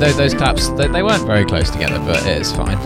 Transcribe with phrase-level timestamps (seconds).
[0.00, 2.78] I mean, those, those claps they, they weren't very close together, but it is fine.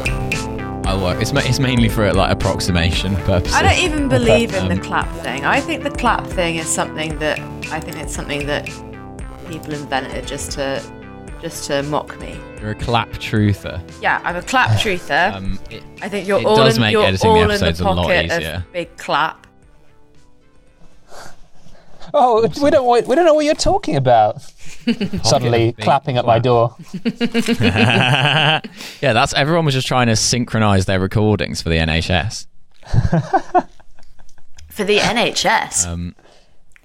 [0.85, 1.23] I'll work.
[1.23, 3.55] It's, ma- it's mainly for like approximation purposes.
[3.55, 5.45] I don't even believe in Um, the clap thing.
[5.45, 7.39] I think the clap thing is something that
[7.71, 8.67] I think it's something that
[9.49, 10.83] people invented just to
[11.41, 12.37] just to mock me.
[12.61, 13.81] You're a clap truther.
[14.03, 15.35] Yeah, I'm a clap truther.
[15.35, 17.49] Um, it, I think you're it all does in, make you're editing the all in
[17.49, 18.65] the episodes a lot pocket easier.
[18.67, 19.47] of big clap.
[22.13, 24.43] Oh, we don't we don't know what you're talking about.
[25.23, 26.77] Suddenly clapping at my door.
[27.61, 28.61] yeah,
[29.01, 32.47] that's everyone was just trying to synchronize their recordings for the NHS.
[34.69, 35.87] For the NHS.
[35.87, 36.15] Um,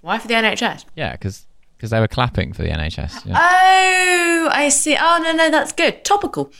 [0.02, 0.85] Why for the NHS?
[0.95, 1.45] yeah, because
[1.81, 3.26] they were clapping for the NHS.
[3.26, 3.38] Yeah.
[3.38, 4.95] Oh, I see.
[4.99, 6.04] Oh no, no, that's good.
[6.05, 6.52] Topical.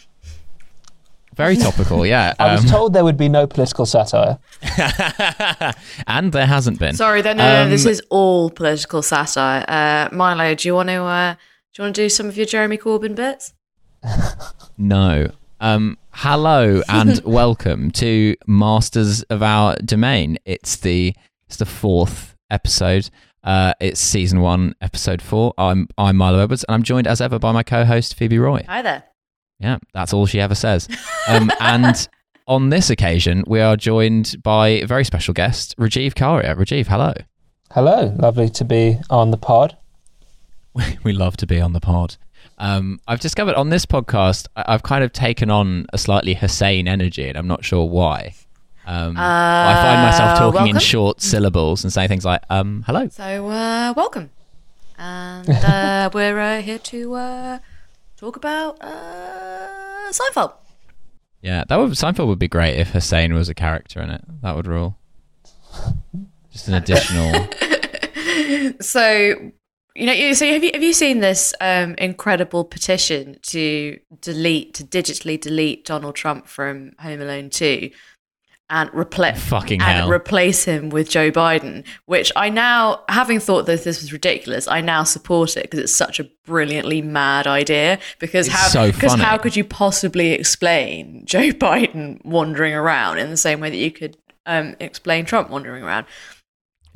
[1.39, 2.34] Very topical, yeah.
[2.39, 4.39] I was Um, told there would be no political satire.
[6.08, 6.95] and there hasn't been.
[6.95, 9.64] Sorry, then no, no, no, this Um, is all political satire.
[9.67, 11.39] Uh, Milo, do you want to uh, do
[11.77, 13.53] you want to do some of your Jeremy Corbyn bits?
[14.77, 15.31] No.
[15.61, 20.38] Um, hello and welcome to Masters of Our Domain.
[20.45, 21.14] It's the
[21.47, 23.09] it's the fourth episode.
[23.44, 25.53] Uh, it's season one, episode four.
[25.58, 28.64] I'm I'm Milo Edwards, and I'm joined as ever by my co-host Phoebe Roy.
[28.69, 29.03] Hi there.
[29.59, 30.88] Yeah, that's all she ever says.
[31.27, 32.07] Um, and
[32.47, 36.55] on this occasion, we are joined by a very special guest, Rajiv Karia.
[36.55, 37.13] Rajiv, hello.
[37.71, 39.77] Hello, lovely to be on the pod.
[41.03, 42.15] we love to be on the pod.
[42.57, 46.87] Um, I've discovered on this podcast, I- I've kind of taken on a slightly Hussein
[46.87, 48.33] energy, and I'm not sure why.
[48.85, 53.07] Um, I find myself Uh, talking in short syllables and saying things like, um, hello.
[53.09, 54.31] So uh, welcome,
[54.97, 57.59] and uh, we're uh, here to uh,
[58.20, 60.53] talk about uh, Seinfeld.
[61.42, 64.23] Yeah, that would Seinfeld would be great if Hussein was a character in it.
[64.42, 64.98] That would rule.
[66.52, 67.48] Just an additional.
[68.82, 69.52] So
[69.95, 74.83] you know, so have you have you seen this um, incredible petition to delete to
[74.83, 77.92] digitally delete Donald Trump from Home Alone two?
[78.71, 80.09] And replace Fucking and hell.
[80.11, 84.81] replace him with Joe Biden, which I now, having thought that this was ridiculous, I
[84.81, 87.97] now support it because it's such a brilliantly mad idea.
[88.19, 89.23] Because It's how so funny.
[89.23, 93.89] how could you possibly explain Joe Biden wandering around in the same way that you
[93.91, 96.05] could um, explain Trump wandering around?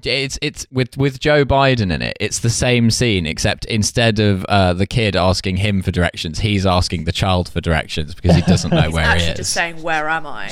[0.04, 2.18] It's it's with with Joe Biden in it.
[2.20, 6.66] It's the same scene, except instead of uh, the kid asking him for directions, he's
[6.66, 9.38] asking the child for directions because he doesn't know where he is.
[9.38, 10.52] just saying, "Where am I?"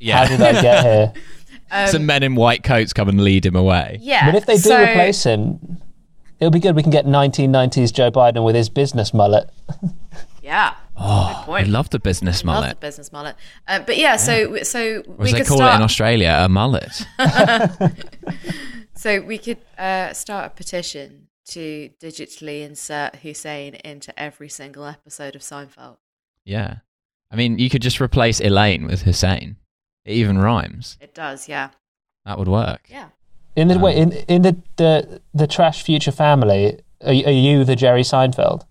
[0.00, 0.84] Yeah, How did I get
[1.72, 1.86] here?
[1.88, 3.98] some men in white coats come and lead him away.
[4.00, 5.78] Yeah, But if they do so- replace him,
[6.38, 6.76] it'll be good.
[6.76, 9.50] We can get 1990s Joe Biden with his business mullet.
[10.42, 13.36] yeah, Oh, Good I love the business Love the business mullet.
[13.68, 15.72] Uh, but yeah, so so Or we as they could call start.
[15.74, 17.04] it in Australia, a mullet.
[18.94, 25.34] so we could uh, start a petition to digitally insert Hussein into every single episode
[25.36, 25.96] of Seinfeld.
[26.44, 26.76] yeah.
[27.28, 29.56] I mean, you could just replace Elaine with Hussein.
[30.06, 30.96] It even rhymes.
[31.00, 31.68] It does, yeah,
[32.24, 32.86] That would work.
[32.88, 33.08] yeah.
[33.56, 37.30] In the Um, wait, in in the, the the trash future family, are, you- are
[37.32, 38.64] you the Jerry Seinfeld?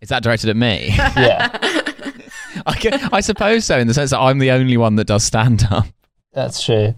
[0.00, 0.90] Is that directed at me?
[0.98, 1.48] Yeah,
[2.66, 5.24] I, gu- I suppose so, in the sense that I'm the only one that does
[5.24, 5.86] stand up.
[6.32, 6.94] that's true.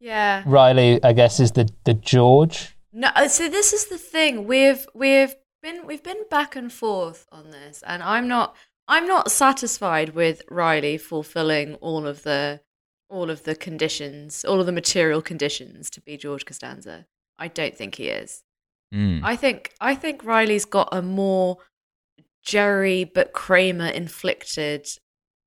[0.00, 0.42] Yeah.
[0.46, 2.76] Riley, I guess, is the the George.
[2.92, 4.46] No, uh, so this is the thing.
[4.46, 8.56] We've we've been we've been back and forth on this, and I'm not
[8.88, 12.60] I'm not satisfied with Riley fulfilling all of the
[13.12, 17.06] all of the conditions, all of the material conditions to be George Costanza.
[17.38, 18.42] I don't think he is.
[18.92, 19.20] Mm.
[19.22, 21.58] I think I think Riley's got a more
[22.42, 24.86] Jerry but Kramer inflicted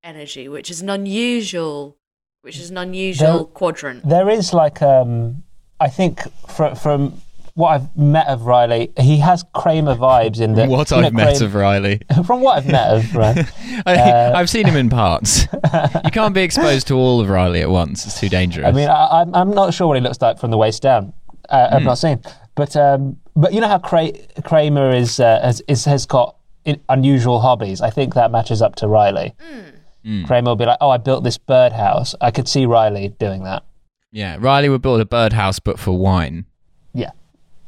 [0.02, 1.98] energy, which is an unusual
[2.42, 4.08] which is an unusual There- quadrant.
[4.08, 5.42] There is like, um,
[5.80, 7.20] I think from from
[7.56, 10.66] what I've met of Riley, he has Kramer vibes in the.
[10.66, 12.00] what you know, I've met Kramer- of Riley.
[12.26, 13.42] from what I've met of Riley.
[13.86, 15.46] I, Uh, I've seen him in parts.
[16.04, 18.04] you can't be exposed to all of Riley at once.
[18.06, 18.66] It's too dangerous.
[18.66, 21.12] I mean, I, I'm I'm not sure what he looks like from the waist down.
[21.48, 21.68] Uh.
[21.72, 22.20] I've not seen,
[22.54, 26.36] but um, but you know how Kra- Kramer is, uh, has is, has got
[26.66, 27.80] in, unusual hobbies.
[27.80, 29.34] I think that matches up to Riley.
[30.04, 30.24] Hmm.
[30.26, 33.64] Kramer will be like, "Oh, I built this birdhouse." I could see Riley doing that.
[34.12, 36.44] yeah, Riley would build a birdhouse, but for wine.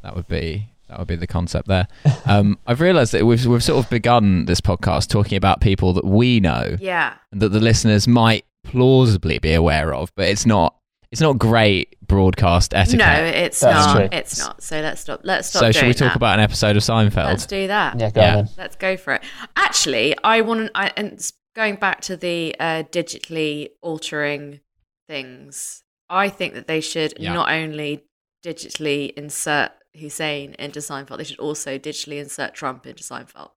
[0.03, 0.09] Yeah.
[0.11, 1.87] That would be that would be the concept there.
[2.27, 6.05] Um, I've realised that we've we've sort of begun this podcast talking about people that
[6.05, 7.15] we know Yeah.
[7.33, 10.75] that the listeners might plausibly be aware of, but it's not
[11.11, 12.99] it's not great broadcast etiquette.
[12.99, 13.97] No, it's That's not.
[13.97, 14.09] true.
[14.13, 14.63] It's not.
[14.63, 15.21] So let's stop.
[15.25, 16.17] Let's stop so doing should we talk that.
[16.17, 17.25] about an episode of Seinfeld?
[17.25, 17.99] Let's do that.
[17.99, 18.29] Yeah, go Yeah.
[18.37, 18.55] on then.
[18.59, 19.23] Let's go for it.
[19.57, 20.99] Actually, I want to.
[20.99, 21.19] And
[21.57, 24.61] going back to the uh, digitally altering
[25.09, 27.33] things, I think that they should Yeah.
[27.33, 28.05] not only
[28.45, 33.51] digitally insert Hussein into Seinfeld, they should also digitally insert Trump into Seinfeld.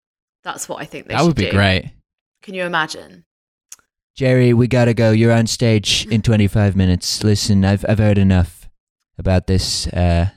[0.44, 1.52] That's what I think they that should would be do.
[1.52, 1.92] great.
[2.42, 3.26] Can you imagine?
[4.16, 5.12] Jerry, we gotta go.
[5.12, 7.24] You're on stage in 25 minutes.
[7.24, 8.70] Listen, I've I've heard enough
[9.18, 9.88] about this.
[9.88, 10.30] Uh,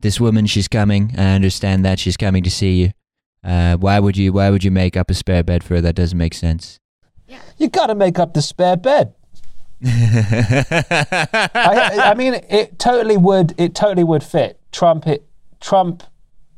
[0.00, 1.14] this woman, she's coming.
[1.18, 2.90] I understand that she's coming to see you.
[3.44, 5.80] Uh, why would you Why would you make up a spare bed for her?
[5.82, 6.78] That doesn't make sense.
[7.58, 9.14] You got to make up the spare bed.
[9.84, 13.54] I, I mean, it totally would.
[13.58, 14.58] It totally would fit.
[14.72, 15.06] Trump.
[15.06, 15.24] It,
[15.60, 16.02] Trump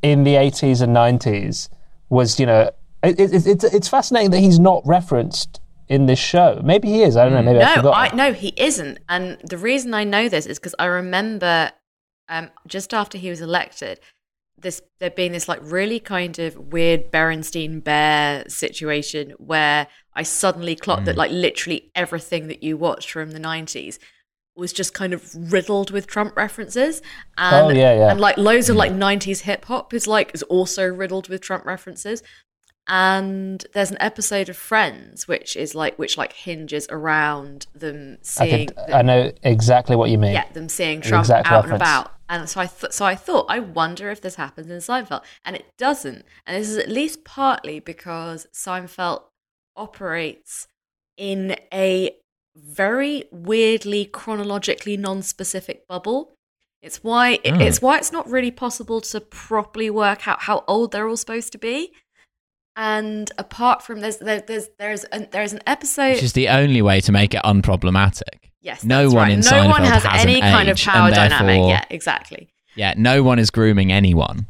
[0.01, 1.69] in the eighties and nineties
[2.09, 2.71] was, you know,
[3.03, 6.61] it, it, it's it's fascinating that he's not referenced in this show.
[6.63, 7.17] Maybe he is.
[7.17, 7.41] I don't know.
[7.43, 8.13] Maybe I No, forgot.
[8.13, 8.99] I no, he isn't.
[9.09, 11.71] And the reason I know this is because I remember
[12.29, 13.99] um, just after he was elected,
[14.57, 20.75] this there being this like really kind of weird Berenstein Bear situation where I suddenly
[20.75, 23.99] clocked that like literally everything that you watched from the nineties
[24.55, 27.01] was just kind of riddled with Trump references.
[27.37, 28.11] Oh, and, Oh, yeah, yeah.
[28.11, 28.97] And like loads of like mm.
[28.97, 32.21] nineties hip hop is like is also riddled with Trump references
[32.87, 38.17] and there's an episode of Friends which is like which like hinges around them I,
[38.21, 40.33] seeing could, I know exactly what you mean.
[40.33, 43.59] yeah them seeing Trump out and about and so I th- so I thought I
[43.59, 47.79] wonder if this happens in Seinfeld and it doesn't and this is at least partly
[47.79, 49.23] because Seinfeld
[49.77, 50.67] operates
[51.15, 52.11] in a
[52.55, 56.31] very weirdly chronologically non-specific bubble
[56.81, 57.61] it's why Hmm.
[57.61, 61.51] it's why it's not really possible to properly work out how old they're all supposed
[61.53, 61.91] to be
[62.75, 66.81] and apart from there's there, there's there's an, there's an episode Which is the only
[66.81, 68.49] way to make it unproblematic.
[68.61, 69.33] yes no that's one right.
[69.33, 72.49] in no one Seinfeld has has an any kind of power dynamic therefore- yeah exactly
[72.75, 74.47] Yeah, no one is grooming anyone.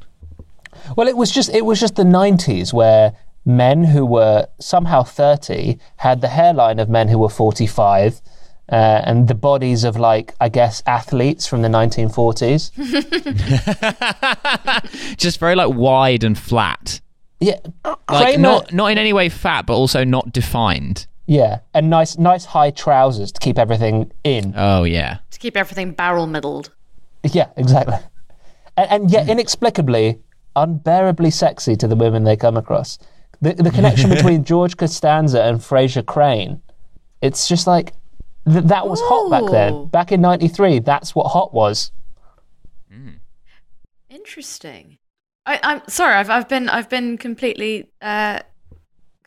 [0.95, 3.13] Well, it was just it was just the '90s where
[3.45, 8.21] men who were somehow 30 had the hairline of men who were 45.
[8.71, 12.71] Uh, and the bodies of, like, I guess, athletes from the 1940s.
[15.17, 17.01] Just very like wide and flat.
[17.39, 17.97] Yeah, Like
[18.35, 21.07] Kramer- not not in any way fat, but also not defined.
[21.27, 24.53] yeah, and nice, nice high trousers to keep everything in.
[24.55, 25.17] Oh yeah.
[25.31, 26.71] to keep everything barrel middled
[27.31, 27.95] Yeah, exactly.
[28.77, 30.19] And, and yet, inexplicably,
[30.55, 32.97] unbearably sexy to the women they come across.
[33.43, 36.61] The, the connection between George Costanza and Frasier Crane,
[37.21, 37.93] it's just like
[38.47, 39.73] th- that was hot back then.
[39.73, 39.85] Ooh.
[39.87, 41.91] Back in '93, that's what hot was.
[44.09, 44.97] interesting
[45.45, 48.39] I, I'm sorry I've I've been I've been completely uh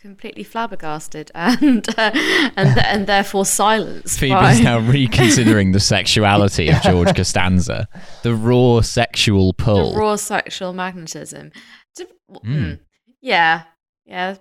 [0.00, 2.10] completely flabbergasted and uh,
[2.56, 7.88] and and therefore silenced Phoebe's by- now reconsidering the sexuality of George Costanza,
[8.22, 9.92] the raw sexual pull.
[9.92, 11.50] the raw sexual magnetism.
[11.96, 12.08] To-
[12.44, 12.78] mm,
[13.20, 13.64] yeah,
[14.06, 14.36] yeah,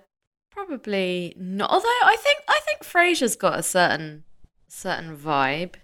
[0.50, 1.70] probably not.
[1.70, 4.24] Although I think I think Frasier's got a certain
[4.68, 5.74] certain vibe.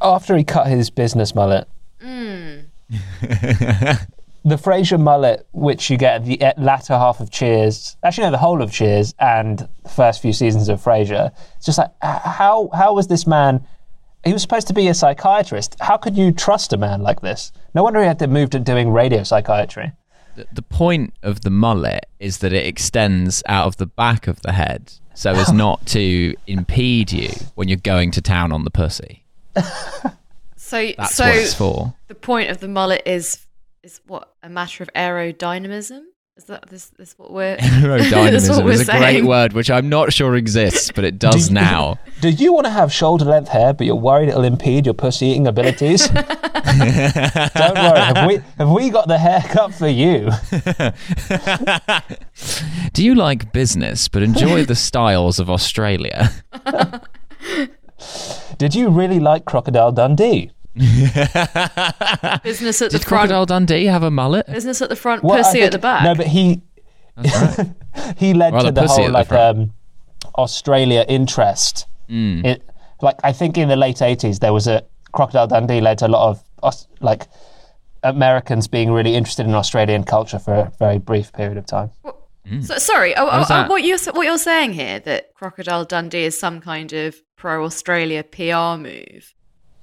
[0.00, 1.66] After he cut his business mullet,
[2.00, 2.66] Mm.
[2.90, 6.24] the Frasier mullet, which you get at
[6.56, 10.32] the latter half of Cheers, actually no, the whole of Cheers and the first few
[10.32, 13.66] seasons of Frasier, it's just like how how was this man?
[14.24, 15.76] He was supposed to be a psychiatrist.
[15.80, 17.52] How could you trust a man like this?
[17.74, 19.92] No wonder he had to move to doing radio psychiatry.
[20.52, 24.52] The, point of the mullet is that it extends out of the back of the
[24.52, 29.24] head so as not to impede you when you're going to town on the pussy.
[30.68, 31.94] So That's so what it's for.
[32.08, 33.46] the point of the mullet is
[33.82, 36.02] is what a matter of aerodynamism.
[36.38, 39.88] Is that this this what we're That's what we're is a great word, which I'm
[39.88, 41.98] not sure exists, but it does you- now.
[42.20, 45.26] Do you want to have shoulder length hair, but you're worried it'll impede your pussy
[45.26, 46.06] eating abilities?
[46.06, 46.28] Don't
[47.74, 47.98] worry.
[47.98, 50.30] Have we, have we got the haircut for you?
[52.92, 56.30] Do you like business but enjoy the styles of Australia?
[58.58, 60.52] Did you really like Crocodile Dundee?
[62.42, 64.46] business at Did the front, Crocodile Dundee have a mullet?
[64.46, 66.04] business at the front, Well, I pussy at the back.
[66.04, 66.62] No, but he
[68.16, 69.72] he led Rather to the pussy whole at the like um,
[70.36, 71.86] Australia interest.
[72.08, 72.44] Mm.
[72.44, 72.62] It
[73.02, 76.08] like I think in the late eighties there was a Crocodile Dundee led to a
[76.08, 77.26] lot of like
[78.02, 81.90] Americans being really interested in Australian culture for a very brief period of time.
[82.62, 86.38] So, sorry, oh, oh, oh, what you're what you're saying here that Crocodile Dundee is
[86.38, 89.34] some kind of pro Australia PR move.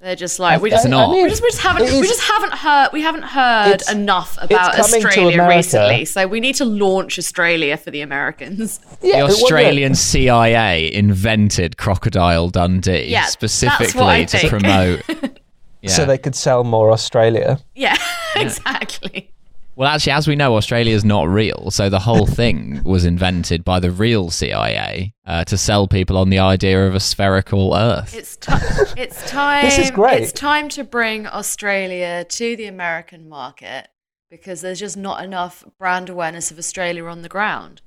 [0.05, 1.09] They're just like we just, It's not.
[1.09, 4.37] we just we just haven't It we just haven't heard we haven't heard It's- enough
[4.39, 6.05] about coming Australia recently.
[6.05, 8.79] So we need to launch Australia for the Americans.
[9.01, 15.01] Yeah, The it Australian CIA invented Crocodile Dundee Yeah, specifically to promote.
[15.81, 15.91] Yeah.
[15.91, 17.59] so they could sell more Australia.
[17.75, 17.95] Yeah,
[18.35, 19.31] exactly.
[19.75, 21.69] Well, actually, as we know, Australia is not real.
[21.69, 26.29] So the whole thing was invented by the real CIA uh, to sell people on
[26.29, 28.15] the idea of a spherical Earth.
[28.15, 28.53] It's ti
[28.97, 29.65] it's time.
[29.65, 30.21] This is great.
[30.21, 33.89] It's time to bring Australia to the American market
[34.29, 37.81] because there's just not enough brand awareness of Australia on the ground.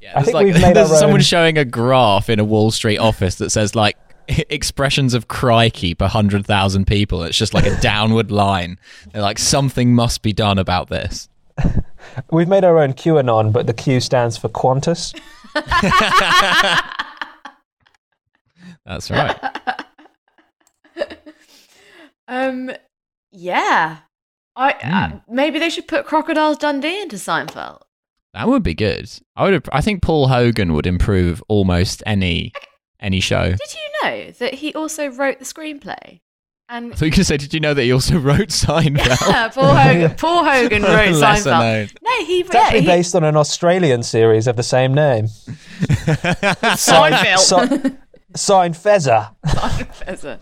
[0.00, 2.44] Yeah, I think like, we've made there's our someone own- showing a graph in a
[2.44, 3.96] Wall Street office that says like
[4.48, 7.22] expressions of crikey per hundred thousand people.
[7.22, 8.78] It's just like a downward line.
[9.12, 11.28] They're like something must be done about this.
[12.30, 15.14] We've made our own QAnon, but the Q stands for Qantas.
[18.84, 19.38] That's right.
[22.28, 22.70] Um,
[23.30, 23.98] yeah.
[24.56, 25.16] I uh, Hmm.
[25.34, 27.82] maybe they should put Crocodiles Dundee into Seinfeld.
[28.34, 29.10] That would be good.
[29.36, 29.68] I would.
[29.72, 32.52] I think Paul Hogan would improve almost any
[33.02, 33.50] any show.
[33.50, 36.20] Did you know that he also wrote the screenplay?
[36.68, 39.28] And So you could say, did you know that he also wrote Seinfeld?
[39.28, 40.14] yeah, Paul Hogan.
[40.16, 41.60] Paul Hogan wrote Lesser Seinfeld.
[41.60, 41.88] known.
[42.02, 45.26] No, he It's actually he, based on an Australian series of the same name.
[46.76, 47.38] Seinfeld.
[47.38, 47.66] So,
[48.34, 49.34] Seinfezzer.
[49.42, 50.38] Professor.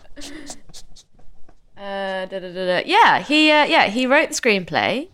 [1.77, 2.81] Uh, da, da, da, da.
[2.85, 5.07] Yeah, he uh, yeah he wrote the screenplay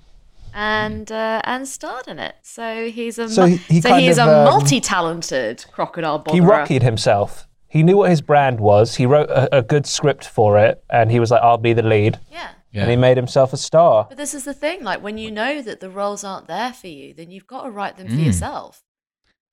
[0.58, 2.36] and uh, and starred in it.
[2.42, 6.40] So he's a So he- he so kind he's of, a um, multi-talented crocodile He
[6.40, 6.48] botherer.
[6.50, 7.48] rockied himself.
[7.68, 8.96] He knew what his brand was.
[8.96, 11.84] He wrote a, a good script for it, and he was like, "I'll be the
[11.84, 12.50] lead," Yeah.
[12.72, 12.82] Yeah.
[12.82, 14.08] and he made himself a star.
[14.10, 16.88] But this is the thing, like when you know that the roles aren't there for
[16.88, 18.26] you, then you've got to write them for Mm.
[18.26, 18.82] yourself.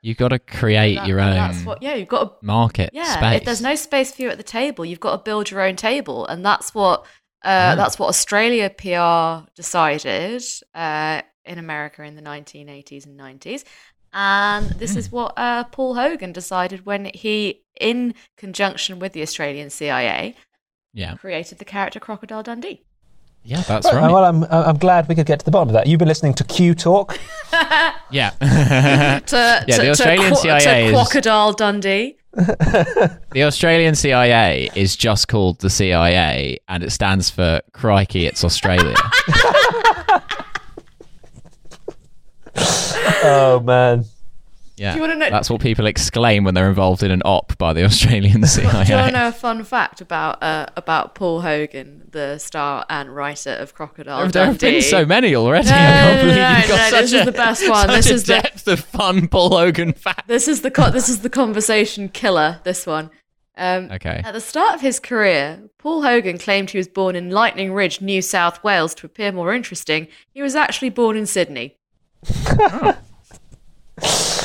[0.01, 3.17] You've got to create That- your own That's what, yeah, you've got to market Yeah,
[3.17, 3.39] space.
[3.41, 5.77] if there's no space for you at the table, you've got to build your own
[5.77, 7.05] table, and that's what
[7.45, 10.43] uh, that's what Australia PR decided
[10.75, 13.65] uh, in America in the 1980s and 90s,
[14.13, 19.71] and this is what uh, Paul Hogan decided when he, in conjunction with the Australian
[19.71, 20.35] CIA,
[20.93, 22.83] yeah, created the character Crocodile Dundee.
[23.43, 24.11] yeah, that's Right, right.
[24.13, 25.87] Well, I'm I'm glad we could get to the bottom of that.
[25.87, 27.19] You've been listening to Q Talk.
[27.53, 32.17] yeah, To, Yeah, to, the Australian to, CIA to is- Crocodile Dundee.
[32.35, 38.97] The Australian CIA is just called the CIA, and it stands for Crikey, it's Australia.
[42.57, 44.05] oh man,
[44.77, 47.57] Yeah, Do you wanna know- that's what people exclaim when they're involved in an op
[47.59, 48.65] by the Australian CIA.
[48.85, 52.85] Do you want to know a fun fact about uh, about Paul Hogan, the star
[52.91, 54.81] and writer of Crocodile There have Dundee?
[54.81, 55.69] been so many already.
[55.69, 57.69] No, I can't no, believe no, you've got no, such this a, is the best
[57.71, 57.87] one.
[57.87, 60.27] This a is the- depth of fun Paul Hogan fact.
[60.27, 62.61] This is the co- this is the conversation killer.
[62.65, 63.11] This one.
[63.57, 64.21] Um, Okay.
[64.25, 68.01] At the start of his career, Paul Hogan claimed he was born in Lightning Ridge,
[68.01, 70.09] New South Wales, to appear more interesting.
[70.33, 71.77] He was actually born in Sydney.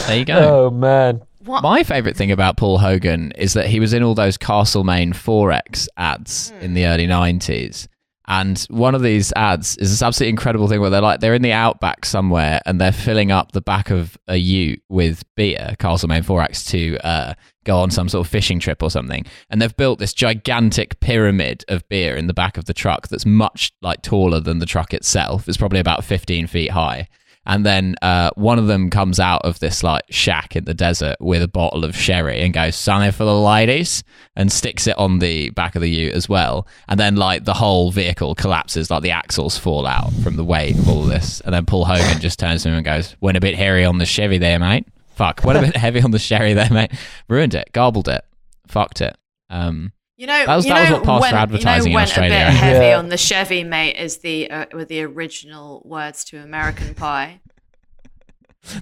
[0.07, 0.65] There you go.
[0.67, 1.21] oh man.
[1.45, 1.63] What?
[1.63, 5.87] My favourite thing about Paul Hogan is that he was in all those Castlemaine XXXX
[5.97, 7.87] ads in the early 90s.
[8.27, 11.41] And one of these ads is this absolutely incredible thing where they're like, they're in
[11.41, 16.21] the outback somewhere and they're filling up the back of a ute with beer, Castlemaine
[16.21, 19.25] XXXX, to uh, go on some sort of fishing trip or something.
[19.49, 23.25] And they've built this gigantic pyramid of beer in the back of the truck that's
[23.25, 25.47] much like taller than the truck itself.
[25.47, 27.07] It's probably about 15 feet high.
[27.49, 31.15] And then uh, one of them comes out of this like shack in the desert
[31.19, 34.03] with a bottle of sherry and goes, "Something for the ladies,"
[34.35, 36.67] and sticks it on the back of the ute as well.
[36.87, 40.77] And then like the whole vehicle collapses, like the axles fall out from the weight
[40.77, 41.41] of all this.
[41.41, 43.97] And then Paul Hogan just turns to him and goes, "Went a bit hairy on
[43.97, 44.87] the Chevy there, mate.
[45.15, 46.91] Fuck, went a bit heavy on the sherry there, mate.
[47.27, 48.23] Ruined it, garbled it,
[48.67, 49.17] fucked it."
[49.49, 51.91] Um, You know, That was- you that was know what passed for advertising you in
[51.93, 52.33] know, went Australia.
[52.35, 52.97] a bit heavy Yeah.
[52.97, 57.39] on the Chevy, mate, is the uh, were the original words to American Pie.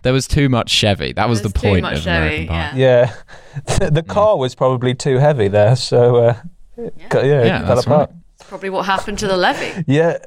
[0.01, 1.13] there was too much Chevy.
[1.13, 2.71] That was There's the too point much of American Chevy, Pie.
[2.75, 3.13] yeah.
[3.79, 6.35] Yeah, the car was probably too heavy there, so uh,
[6.75, 8.09] yeah, yeah, it Yeah, fell that's apart.
[8.09, 8.19] right.
[8.39, 9.83] It's probably what happened to the levee.
[9.87, 10.17] Yeah.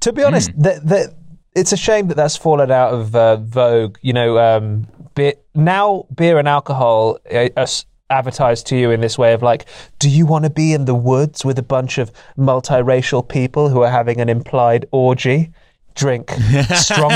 [0.00, 0.62] To be honest, Hmm.
[0.62, 1.14] the, the,
[1.54, 3.96] it's a shame that that's fallen out of uh, vogue.
[4.02, 9.00] You know, um, beer, now beer and alcohol uh, are s- advertised to you in
[9.00, 9.66] this way of like,
[9.98, 13.82] do you want to be in the woods with a bunch of multiracial people who
[13.82, 15.50] are having an implied orgy?
[15.94, 16.30] Drink
[16.74, 17.12] strong,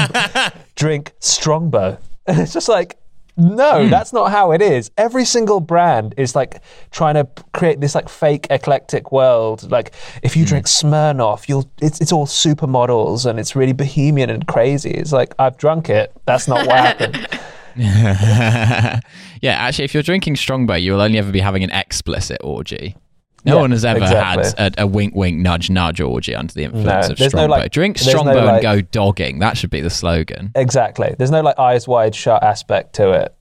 [0.74, 1.98] drink strongbow.
[2.26, 2.98] And it's just like,
[3.38, 3.90] no, Hmm.
[3.90, 4.90] that's not how it is.
[4.96, 9.70] Every single brand is like trying to create this like fake eclectic world.
[9.70, 14.46] Like if you drink Smirnoff, you'll it's it's all supermodels and it's really bohemian and
[14.46, 14.90] crazy.
[14.90, 16.12] It's like I've drunk it.
[16.24, 17.28] That's not what happened.
[19.42, 22.96] yeah, actually, if you're drinking Strongbow, you will only ever be having an explicit orgy.
[23.44, 24.44] No Yeah, one has ever exactly.
[24.58, 27.28] had a, a wink, wink, nudge, nudge orgy under the influence No, of there's no,
[27.28, 27.50] Strongbow.
[27.56, 29.38] like- Drink there's no, Strongbow and go dogging.
[29.38, 30.50] That should be the slogan.
[30.56, 31.14] Exactly.
[31.16, 33.34] There's no like eyes wide shut aspect to it.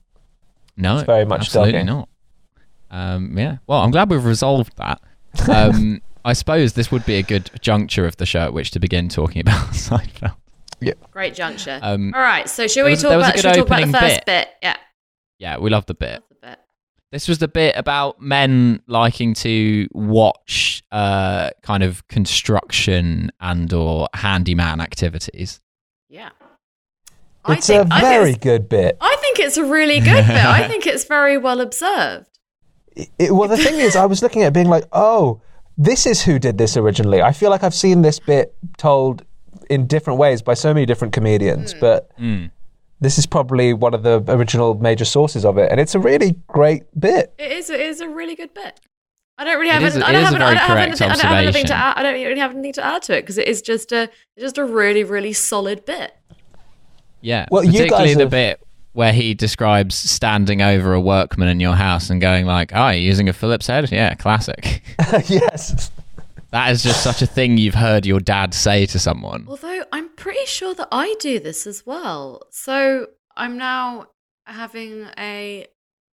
[0.76, 1.86] No, It's very much absolutely dogging.
[1.86, 2.08] not.
[2.90, 3.56] Um, yeah.
[3.66, 5.00] Well, I'm glad we've resolved that.
[5.48, 8.78] Um, I suppose this would be a good juncture of the show at which to
[8.80, 10.34] begin talking about Seinfeld.
[11.10, 11.80] Great juncture.
[11.82, 13.56] Um, All right, so should we was- talk there was a about good should we
[13.56, 14.48] talk about the opening first bit?
[14.62, 14.76] Yeah.
[15.38, 16.22] Yeah, we love the bit.
[16.22, 16.58] that's the bit.
[17.12, 24.08] This was the bit about men liking to watch uh, kind of construction and or
[24.14, 25.60] handyman activities.
[26.08, 26.30] Yeah.
[27.48, 28.96] It's I think, a I think very it's- good bit.
[29.00, 30.36] I think it's a really good bit.
[30.44, 32.26] I think it's very well observed.
[32.96, 35.42] It, well, the thing is, I was looking at it being like, oh,
[35.78, 37.20] this is who did this originally.
[37.22, 39.22] I feel like I've seen this bit told
[39.68, 41.80] in different ways by so many different comedians, Hmm.
[41.80, 42.50] but Mm.
[43.00, 46.36] This is probably one of the original major sources of it, and it's a really
[46.46, 47.32] great bit.
[47.38, 47.70] It is.
[47.70, 48.80] It is a really good bit.
[49.38, 49.82] I don't really have.
[49.82, 50.32] is- any, I don't have.
[50.32, 51.02] a any- I don't have anything.
[51.10, 51.94] I don't have anything to add.
[51.98, 54.56] I don't really have anything to add to it because it is just a just
[54.58, 56.14] a really really solid bit.
[57.20, 57.46] Yeah.
[57.50, 58.60] Well, you particularly guys the have- bit
[58.92, 63.00] where he describes standing over a workman in your house and going like, "Oh, you're
[63.02, 63.90] using a Phillips head?
[63.92, 64.82] Yeah, classic."
[65.28, 65.90] yes.
[66.56, 69.44] That is just such a thing you've heard your dad say to someone.
[69.46, 72.42] Although I'm pretty sure that I do this as well.
[72.50, 74.06] So I'm now
[74.46, 75.66] having a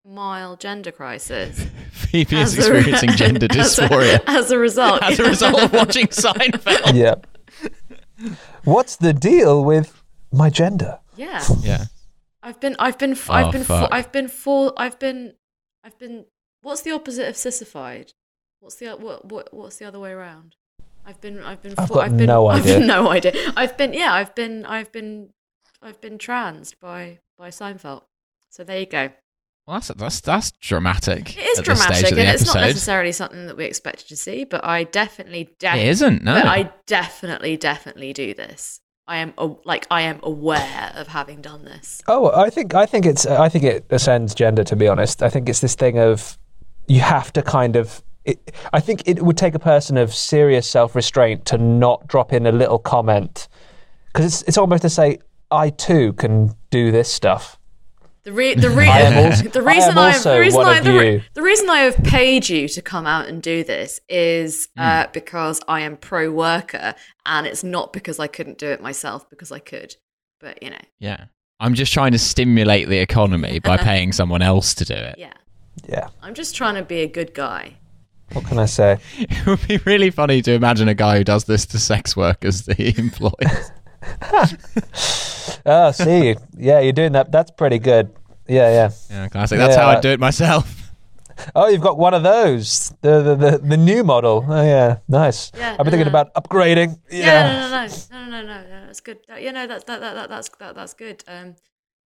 [0.05, 1.65] mild gender crisis.
[1.91, 5.01] Phoebe is as a- experiencing gender as a- dysphoria as a result.
[5.01, 6.93] as a result of watching Seinfeld.
[6.93, 7.15] yeah.
[8.63, 10.99] What's the deal with my gender?
[11.15, 11.43] yeah.
[11.61, 11.85] Yeah.
[12.45, 13.89] I've been, I've been, Oh, I've been, fuck.
[13.93, 15.33] I've been for, I've been,
[15.85, 16.25] I've been.
[16.61, 18.11] What's the opposite of sissified?
[18.63, 20.55] What's the what, what what's the other way around?
[21.05, 22.77] I've been, I've been, I've for, got I've been, no I've idea.
[22.79, 23.33] been, no idea.
[23.57, 25.31] I've been, yeah, I've been, I've been,
[25.81, 28.03] I've been transed by by Seinfeld.
[28.49, 29.09] So there you go.
[29.67, 31.37] Well, that's that's that's dramatic.
[31.37, 33.65] It is at this stage dramatic, of the and it's not necessarily something that we
[33.65, 34.45] expected to see.
[34.45, 36.23] But I definitely, It definitely, isn't.
[36.23, 36.35] No.
[36.35, 38.79] but I definitely, definitely do this.
[39.05, 39.33] I am
[39.65, 42.01] like I am aware of having done this.
[42.07, 44.63] Oh, I think I think it's I think it ascends gender.
[44.63, 46.37] To be honest, I think it's this thing of
[46.87, 48.01] you have to kind of.
[48.25, 52.31] It, I think it would take a person of serious self restraint to not drop
[52.33, 53.47] in a little comment
[54.07, 55.19] because it's it's almost to say
[55.51, 57.59] I too can do this stuff.
[58.23, 60.67] The, re- the, re- I am also- the reason I, have, also the reason one
[60.67, 61.21] I of the, re- you.
[61.33, 65.59] the reason I have paid you to come out and do this is uh, because
[65.67, 69.59] I am pro worker, and it's not because I couldn't do it myself because I
[69.59, 69.97] could.
[70.39, 71.25] But you know, yeah.
[71.59, 75.15] I'm just trying to stimulate the economy by paying someone else to do it.
[75.17, 75.33] yeah,
[75.87, 76.07] Yeah.
[76.21, 77.75] I'm just trying to be a good guy.
[78.33, 78.97] What can I say?
[79.19, 82.63] It would be really funny to imagine a guy who does this to sex workers
[82.63, 83.71] that he employs.
[85.65, 87.31] Oh, see, yeah, you're doing that.
[87.31, 88.13] That's pretty good.
[88.47, 88.89] Yeah, yeah.
[89.09, 89.57] yeah, classic.
[89.59, 89.97] That's how Yeah.
[89.97, 90.91] I do it myself.
[91.55, 92.93] Oh, you've got one of those.
[93.01, 94.45] The the the, the new model.
[94.47, 95.51] Oh yeah, nice.
[95.57, 96.99] Yeah, I've been thinking uh, about upgrading.
[97.09, 97.69] Yeah, Yeah.
[97.69, 99.19] no, no, no, no, no, no, no, that's good.
[99.27, 101.23] That- Yeah, no, that's that, that, that that's that, that's good.
[101.27, 101.55] Um,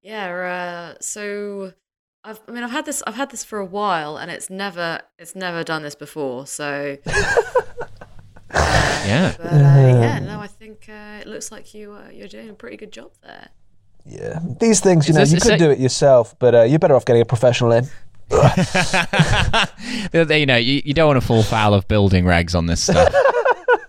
[0.01, 0.93] yeah.
[0.95, 1.73] Uh, so
[2.27, 4.99] I've, I mean, I've had this, I've had this for a while, and it's never,
[5.17, 6.45] it's never done this before.
[6.45, 7.33] So, Yeah.
[9.37, 12.53] but uh, yeah, no, I think uh, it looks like you, uh, you're doing a
[12.53, 13.47] pretty good job there.
[14.05, 14.39] Yeah.
[14.59, 16.63] These things, you Is know, this- you is could it- do it yourself, but uh,
[16.63, 17.87] you're better off getting a professional in.
[20.13, 23.13] you know, you, you don't want to fall foul of building regs on this stuff.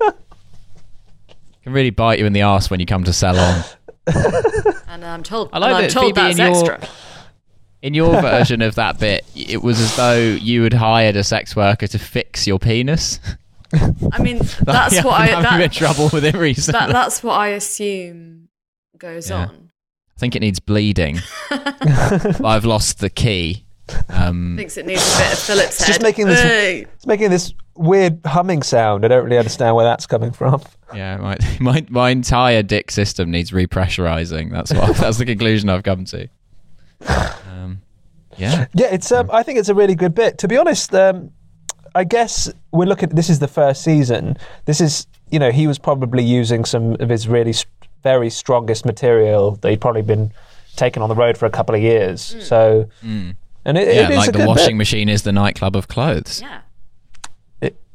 [1.64, 3.64] Can really bite you in the ass when you come to sell on.
[4.88, 6.88] And I'm told, I like and I'm that told Phoebe, that's in your- extra.
[7.82, 11.54] In your version of that bit, it was as though you had hired a sex
[11.54, 13.20] worker to fix your penis.
[13.72, 16.78] I mean, that's Yeah, what I'm I having a that, of trouble with it recently.
[16.78, 18.48] that that's what I assume
[18.98, 19.46] goes Yeah.
[19.46, 19.70] on.
[20.16, 21.18] I think it needs bleeding.
[21.50, 23.64] I've lost the key.
[24.08, 25.86] Um, Thinks it needs a bit of Phillips It's head.
[25.86, 26.80] just making this- Hey.
[26.96, 29.04] It's making this weird humming sound.
[29.04, 30.62] I don't really understand where that's coming from.
[30.94, 34.50] yeah, my, my my entire dick system needs repressurizing.
[34.50, 36.28] That's what that's the conclusion I've come to.
[38.38, 39.10] Yeah, Yeah, it's.
[39.12, 40.38] Um, I think it's a really good bit.
[40.38, 41.30] To be honest, um,
[41.94, 43.10] I guess we're looking.
[43.10, 44.36] This is the first season.
[44.64, 47.54] This is, you know, he was probably using some of his really
[48.02, 50.32] very strongest material that he'd probably been
[50.76, 52.36] taking on the road for a couple of years.
[52.40, 53.34] So, and
[53.76, 54.76] it, yeah, it is like a the good washing bit.
[54.76, 56.40] machine is the nightclub of clothes.
[56.40, 56.60] Yeah.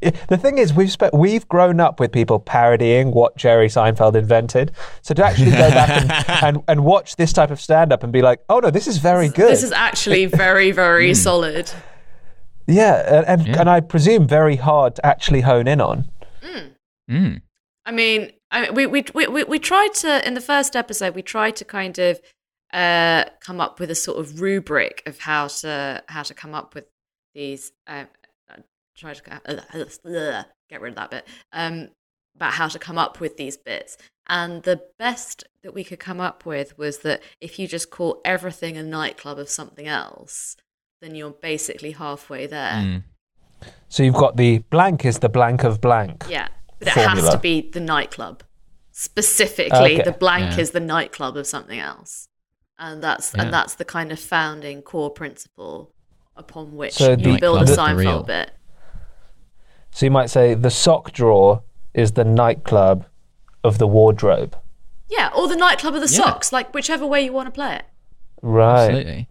[0.03, 3.67] It- it- the thing is, we've spe- we've grown up with people parodying what Jerry
[3.67, 4.71] Seinfeld invented.
[5.01, 6.11] So to actually go back and,
[6.57, 8.97] and, and watch this type of stand up and be like, oh no, this is
[8.97, 9.51] very good.
[9.51, 11.71] This is actually very, very solid.
[12.67, 13.59] yeah, and and, Yeah.
[13.61, 16.09] and I presume very hard to actually hone in on.
[17.09, 17.41] Mm.
[17.85, 21.21] I mean, I, we, we, we, we, we tried to, in the first episode, we
[21.21, 22.21] tried to kind of
[22.71, 26.73] uh, come up with a sort of rubric of how to how to come up
[26.73, 26.85] with
[27.35, 27.71] these.
[27.85, 28.05] Uh,
[29.03, 31.27] try to get rid of that bit.
[31.51, 31.89] Um,
[32.35, 33.95] about how to come up with these bits.
[34.27, 38.21] And the best that we could come up with was that if you just call
[38.25, 40.55] everything a nightclub of something else,
[41.01, 42.71] then you're basically halfway there.
[42.71, 43.03] Mm.
[43.89, 46.25] So you've got the blank is the blank of blank.
[46.27, 46.47] Yeah,
[46.79, 48.43] but it has to be the nightclub.
[48.91, 50.01] Specifically, Okay.
[50.03, 50.61] the blank Yeah.
[50.61, 52.29] is the nightclub of something else,
[52.79, 53.43] and that's Yeah.
[53.43, 55.93] and that's the kind of founding core principle
[56.35, 58.03] upon which So you the- build a Nightclub of the.
[58.03, 58.51] Seinfeld bit.
[59.93, 61.61] So you might say the sock drawer
[61.93, 63.05] is the nightclub
[63.63, 64.55] of the wardrobe.
[65.09, 66.23] Yeah, or the nightclub of the Yeah.
[66.23, 67.85] socks, like whichever way you want to play it.
[68.41, 68.85] Right.
[68.85, 69.27] Absolutely.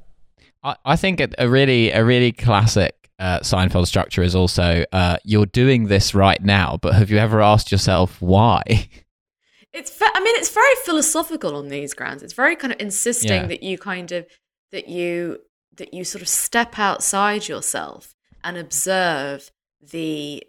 [0.63, 5.17] I, I think a, a really a really classic uh, Seinfeld structure is also uh,
[5.25, 8.63] you're doing this right now, but have you ever asked yourself why?
[9.75, 12.23] It's ve- I mean it's very philosophical on these grounds.
[12.23, 13.47] It's very kind of insisting Yeah.
[13.47, 14.27] that you kind of
[14.71, 15.39] that you
[15.79, 20.43] that you sort of step outside yourself and observe the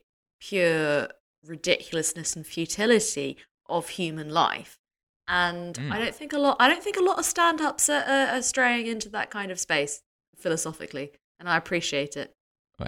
[0.50, 1.10] pure
[1.46, 4.80] ridiculousness and futility of human life.
[5.28, 5.92] And Mm.
[5.92, 8.42] I don't think a lot I don't think a lot of stand-ups are, are, are
[8.42, 10.02] straying into that kind of space
[10.38, 12.34] philosophically, and I appreciate it.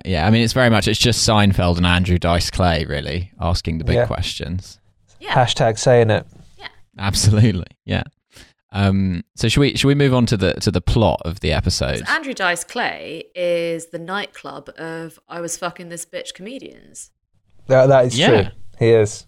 [0.04, 3.78] yeah, I mean it's very much it's just Seinfeld and Andrew Dice Clay really asking
[3.78, 4.06] the big Yeah.
[4.08, 4.80] questions.
[5.22, 5.34] Yeah.
[5.34, 6.26] Hashtag saying it.
[6.58, 6.68] Yeah.
[7.00, 8.04] Absolutely, yeah.
[8.72, 11.54] Um, so should we should we move on to the to the plot of the
[11.54, 12.00] episode?
[12.00, 17.12] So Andrew Dice Clay is the nightclub of I was fucking this bitch comedians.
[17.68, 18.28] That, that is Yeah.
[18.30, 18.52] true.
[18.80, 19.26] He is,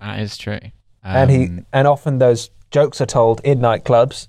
[0.00, 0.58] That is true.
[1.04, 4.28] and he Um, and often those jokes are told in nightclubs.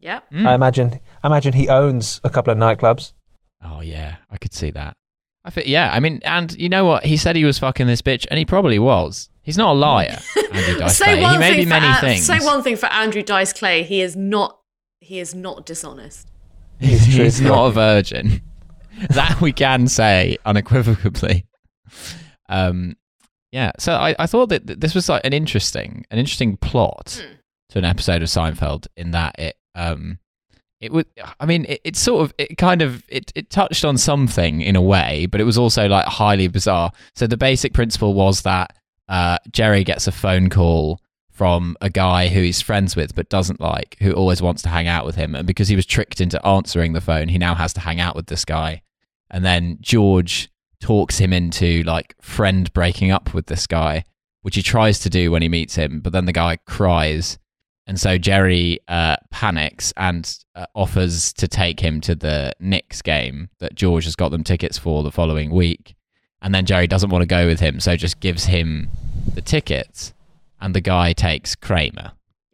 [0.00, 0.20] Yeah.
[0.32, 0.46] mm.
[0.46, 1.00] I imagine.
[1.22, 3.12] I imagine he owns a couple of nightclubs.
[3.64, 4.94] Oh yeah, I could see that.
[5.44, 5.90] I think yeah.
[5.92, 7.04] I mean, and you know what?
[7.04, 9.28] He said he was fucking this bitch, and he probably was.
[9.42, 10.18] He's not a liar.
[10.52, 11.22] Andrew Dice say Clay.
[11.22, 12.26] one He may thing be for many An- things.
[12.26, 13.82] Say one thing for Andrew Dice Clay.
[13.82, 14.58] He is not.
[15.00, 16.28] He is not dishonest.
[16.78, 18.42] He's He's not a virgin.
[19.10, 21.44] that we can say unequivocally.
[22.48, 22.96] Um,
[23.52, 23.72] yeah.
[23.78, 27.34] So I, I thought that this was like an interesting, an interesting plot Hmm.
[27.70, 30.18] to an episode of Seinfeld in that it, um,
[30.80, 31.06] it would.
[31.40, 34.76] I mean, it, it sort of, it kind of, it, it touched on something in
[34.76, 36.92] a way, but it was also like highly bizarre.
[37.14, 38.76] So the basic principle was that
[39.08, 43.60] uh, Jerry gets a phone call from a guy who he's friends with but doesn't
[43.60, 45.34] like, who always wants to hang out with him.
[45.34, 48.14] And because he was tricked into answering the phone, he now has to hang out
[48.16, 48.82] with this guy.
[49.30, 50.50] And then George
[50.80, 54.04] talks him into like friend breaking up with this guy,
[54.42, 57.38] which he tries to do when he meets him, but then the guy cries.
[57.86, 63.48] And so Jerry uh, panics and uh, offers to take him to the Knicks game
[63.60, 65.94] that George has got them tickets for the following week.
[66.42, 68.90] And then Jerry doesn't want to go with him, so just gives him
[69.34, 70.12] the tickets.
[70.60, 72.12] And the guy takes Kramer.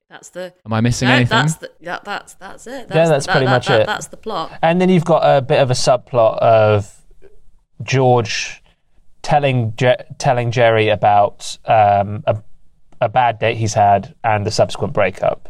[0.09, 0.55] That's the.
[0.65, 1.37] Am I missing no, anything?
[1.37, 1.71] that's the.
[1.81, 2.89] That, that's that's it.
[2.89, 3.87] That's, Yeah, that's that- pretty that- much that- it.
[3.87, 4.57] That's the plot.
[4.63, 7.04] And then you've got a bit of a subplot of
[7.85, 8.62] George
[9.23, 12.42] telling Je- telling Jerry about um, a,
[13.01, 15.49] a bad date he's had and the subsequent breakup.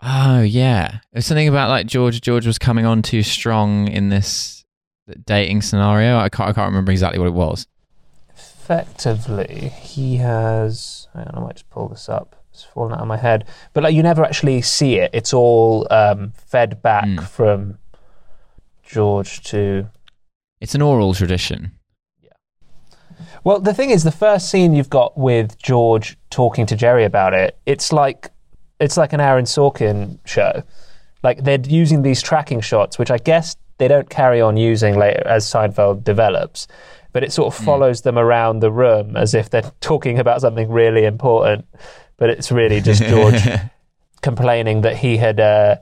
[0.00, 2.20] Oh yeah, it was something about like George.
[2.20, 4.64] George was coming on too strong in this
[5.24, 6.18] dating scenario.
[6.18, 6.50] I can't.
[6.50, 7.66] I can't remember exactly what it was.
[8.68, 11.08] Effectively, he has.
[11.14, 12.36] Hang on, I might just pull this up.
[12.52, 15.10] It's fallen out of my head, but like you never actually see it.
[15.14, 17.26] It's all um, fed back Mm.
[17.26, 17.78] from
[18.84, 19.88] George to
[20.60, 21.72] It's an oral tradition.
[22.22, 22.30] Yeah.
[23.44, 27.34] Well, the thing is, the first scene you've got with George talking to Jerry about
[27.34, 28.30] it, it's like
[28.80, 30.62] it's like an Aaron Sorkin show.
[31.22, 35.26] Like they're using these tracking shots, which I guess they don't carry on using later
[35.26, 36.66] as Seinfeld develops,
[37.12, 40.68] but it sort of follows them around the room as if they're talking about something
[40.68, 41.66] really important.
[42.16, 43.40] But it's really just George
[44.22, 45.38] complaining that he had.
[45.38, 45.76] Uh,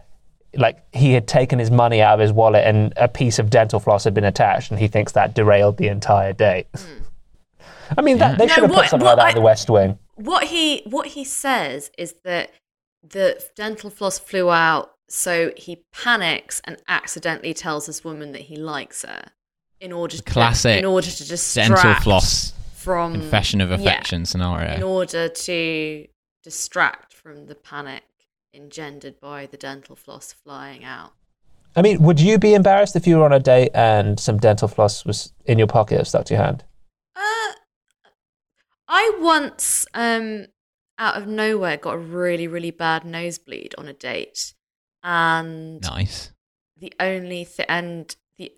[0.59, 3.81] like he had taken his money out of his wallet and a piece of dental
[3.81, 6.67] floss had been attached, and he thinks that derailed the entire date.
[6.77, 7.03] Hmm.
[7.97, 9.71] I mean, that, they No, should have what- put something like that in the West
[9.71, 9.99] Wing.
[10.17, 12.51] What he what he says is that
[13.07, 18.57] the dental floss flew out, so he panics and accidentally tells this woman that he
[18.57, 19.27] likes her
[19.81, 24.25] in order to Classic in order to distract Dental floss from confession of yeah, affection
[24.35, 26.07] in order to
[26.43, 28.03] distract from the panic
[28.57, 31.13] engendered by the dental floss flying out.
[31.77, 34.67] I mean, would you be embarrassed if you were on a date and some dental
[34.67, 36.65] floss was in your pocket or stuck to your hand?
[37.15, 37.53] Uh,
[38.89, 40.47] I once, um,
[40.99, 44.55] out of nowhere, got a really, really bad nosebleed on a date,
[45.03, 46.33] and Nice.
[46.79, 48.53] the only th- and the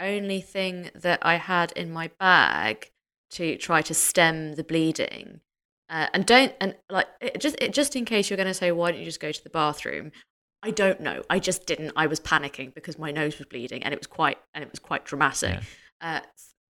[0.00, 2.90] only thing that I had in my bag
[3.30, 5.40] to try to stem the bleeding.
[5.88, 8.72] Uh, and don't and like it, just it, just in case you're going to say
[8.72, 10.10] why don't you just go to the bathroom
[10.62, 13.94] I don't know I just didn't I was panicking because my nose was bleeding and
[13.94, 15.60] it was quite and it was quite dramatic
[16.00, 16.20] uh,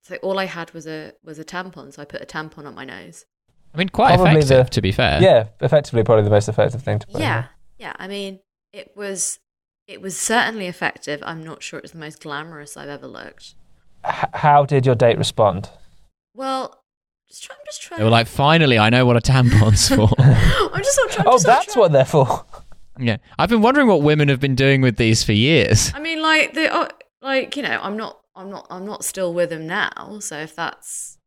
[0.02, 2.74] so all I had was a was a tampon so I put a tampon on
[2.74, 3.24] my nose
[3.74, 5.20] I mean, quite Probably effective, the- to be fair.
[5.20, 7.16] Yeah, effectively, probably the most effective thing to put.
[7.16, 7.50] in yeah there.
[7.78, 8.40] yeah I mean
[8.74, 9.38] it was
[9.86, 13.54] it was certainly effective I'm not sure it was the most glamorous I've ever looked
[14.06, 15.70] H- how did your date respond?
[16.34, 16.82] well
[17.28, 20.08] just try, I'm just trying They were like, finally, I know what a tampon's for.
[20.18, 22.44] I'm just sort of trying oh, just sort that's trying- what they're for.
[22.98, 23.16] yeah.
[23.38, 25.92] I've been wondering what women have been doing with these for years.
[25.94, 26.88] I mean, like the uh,
[27.22, 30.18] like you know, I'm not, I'm not, I'm not still with him now.
[30.20, 31.18] So if that's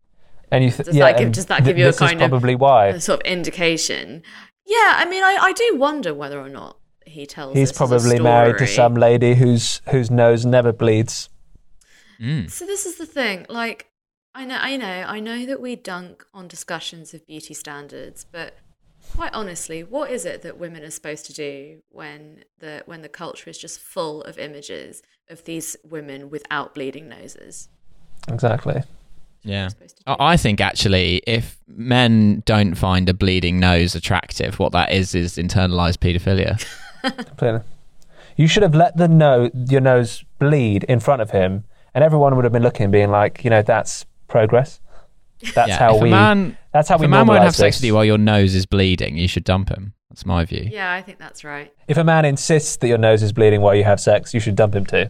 [0.51, 2.19] And you th- Does yeah, that give- and does that give you a this kind
[2.19, 2.87] is of- probably why.
[2.87, 4.23] a sort of indication,
[4.65, 4.93] yeah.
[4.97, 7.55] I mean, I, I do wonder whether or not he tells.
[7.57, 8.75] He's this as a probably married to story.
[8.75, 11.29] some lady whose whose nose never bleeds.
[12.21, 12.49] Mm.
[12.51, 13.45] So this is the thing.
[13.49, 13.87] Like,
[14.35, 18.55] I know, I know, I know that we dunk on discussions of beauty standards, but
[19.15, 23.09] quite honestly, what is it that women are supposed to do when the when the
[23.09, 27.69] culture is just full of images of these women without bleeding noses?
[28.27, 28.83] Exactly.
[29.43, 29.69] Yeah.
[29.69, 30.11] supposed to do?
[30.19, 35.15] I I think actually, if men don't find a bleeding nose attractive, what that is
[35.15, 36.63] is internalized paedophilia.
[37.37, 37.61] Clearly.
[38.35, 41.63] You should have let the no your nose bleed in front of him,
[41.93, 44.79] and everyone would have been looking, being like, you know, that's progress.
[45.55, 45.77] That's yeah.
[45.79, 46.09] how if we.
[46.09, 47.81] a man, that's how if we a man won't have sex this.
[47.81, 49.93] with you while your nose is bleeding, you should dump him.
[50.09, 50.67] That's my view.
[50.71, 51.71] Yeah, I think that's right.
[51.87, 54.55] If a man insists that your nose is bleeding while you have sex, you should
[54.55, 55.07] dump him too.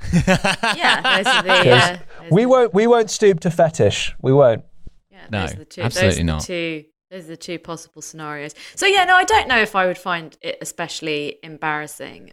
[0.12, 1.48] Yeah, those are the.
[1.64, 2.74] 'Cause Uh, those We are- won't.
[2.74, 4.14] We won't stoop to fetish.
[4.22, 4.64] We won't.
[5.10, 6.40] Yeah, No, those are the two, absolutely those are not.
[6.42, 8.54] The two, those are the two possible scenarios.
[8.76, 12.32] So yeah, no, I don't know if I would find it especially embarrassing.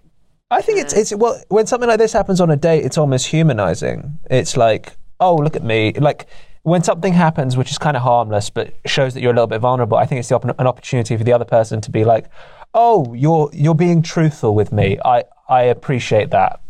[0.50, 3.28] I think it's it's well when something like this happens on a date, it's almost
[3.28, 4.20] humanizing.
[4.30, 5.94] It's like, oh, look at me.
[5.94, 6.28] Like
[6.64, 9.60] when something happens which is kind of harmless but shows that you're a little bit
[9.62, 9.98] vulnerable.
[9.98, 12.26] I think it's the, opp- an opportunity for the other person to be like,
[12.74, 14.98] oh, you're you're being truthful with me.
[15.06, 16.62] I I appreciate that.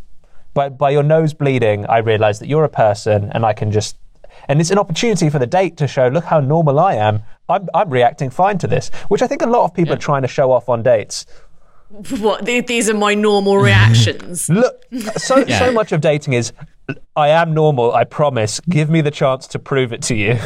[0.53, 3.97] But by your nose bleeding, I realize that you're a person, and I can just.
[4.47, 7.21] And it's an opportunity for the date to show, look how normal I am.
[7.49, 10.21] I'm, I'm reacting fine to this, which I think a lot of people are trying
[10.21, 11.25] to show off on dates.
[12.19, 14.49] What these are my normal reactions.
[14.49, 14.83] Look,
[15.17, 15.59] so Yeah.
[15.59, 16.53] so much of dating is,
[17.15, 17.93] I am normal.
[17.93, 18.59] I promise.
[18.61, 20.37] Give me the chance to prove it to you.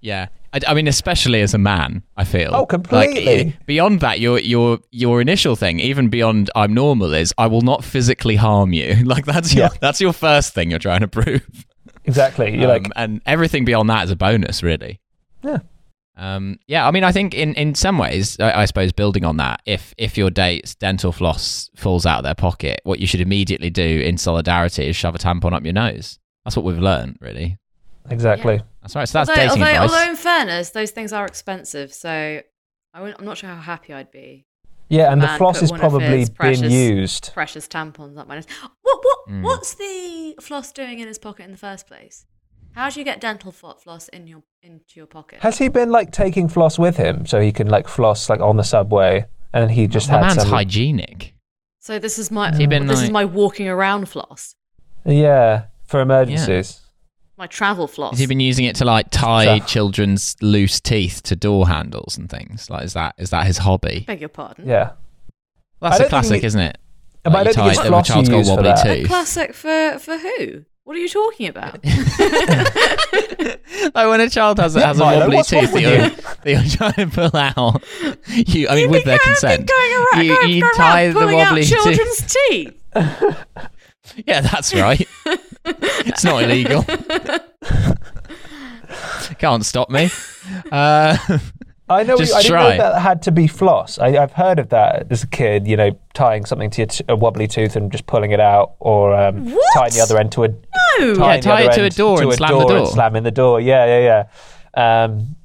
[0.00, 0.26] Yeah.
[0.52, 2.50] I, I mean, especially as a man, I feel.
[2.54, 3.44] Oh, completely.
[3.44, 7.62] Like, beyond that, your your your initial thing, even beyond I'm normal, is I will
[7.62, 8.96] not physically harm you.
[9.04, 9.78] Like that's your Yeah.
[9.80, 11.46] that's your first thing you're trying to prove.
[12.04, 12.58] Exactly.
[12.58, 14.98] You're like, Um, and everything beyond that is a bonus, really.
[15.44, 15.58] yeah,
[16.16, 19.38] Um, yeah, I mean, I think in, in some ways, I, I suppose building on
[19.38, 23.20] that, if if your date's dental floss falls out of their pocket, what you should
[23.22, 26.18] immediately do in solidarity is shove a tampon up your nose.
[26.44, 27.56] That's what we've learned, really.
[28.10, 28.60] exactly.
[28.82, 29.08] That's right.
[29.08, 29.90] So that's although, dating although, advice.
[29.90, 32.42] although in fairness, those things are expensive, so I
[32.94, 34.44] I'm not sure how happy I'd be.
[34.90, 37.32] Yeah, and the floss is probably his been precious- used.
[37.32, 38.46] Precious tampons up my nose.
[38.82, 39.42] What what Mm.
[39.44, 42.26] what's the floss doing in his pocket in the first place?
[42.74, 45.40] How do you get dental floss in your into your pocket?
[45.40, 48.56] Has he been like taking floss with him so he can like floss like on
[48.56, 50.48] the subway, and he just My had man's some.
[50.50, 51.34] hygienic.
[51.80, 54.54] so this is my he been this is my walking around floss,
[55.04, 56.80] Yeah, for emergencies.
[57.36, 58.12] my travel floss.
[58.12, 62.16] Has he been using it to like tie So- children's loose teeth to door handles
[62.16, 62.70] and things?
[62.70, 64.04] Like, is that is that his hobby?
[64.06, 64.66] Beg your pardon.
[64.68, 64.92] Yeah.
[65.80, 66.78] That's I a classic, he- isn't it?
[67.24, 68.54] But I Like, don't you think it's tie- a floss you child's got use for
[68.56, 68.86] wobbly that.
[68.86, 70.64] A classic for for who?
[70.84, 71.84] What are you talking about?
[73.94, 76.44] like when a child has, has a Milo, wobbly what's tooth that with you're, that
[76.44, 77.84] you're trying to pull out,
[78.28, 81.04] you, I mean, You with their I've consent, going around, you, going, you going tie
[81.04, 81.82] around the pulling wobbly out tooth.
[81.84, 82.82] children's teeth.
[84.26, 85.08] Yeah, that's right.
[85.24, 86.84] it's not illegal.
[89.38, 90.10] Can't stop me.
[90.70, 91.16] Uh,
[91.92, 92.16] I know.
[92.16, 92.70] Just I didn't try.
[92.70, 93.98] know that had to be floss.
[93.98, 95.66] I, I've heard of that as a kid.
[95.66, 98.74] You know, tying something to your t- a wobbly tooth and just pulling it out,
[98.80, 101.14] or um, tying the other end to a No.
[101.14, 102.86] tying Yeah, the tie it to a end door and slam the door.
[102.86, 103.60] slamming the door.
[103.60, 104.26] Yeah, yeah,
[104.74, 105.06] yeah.
[105.06, 105.36] Um,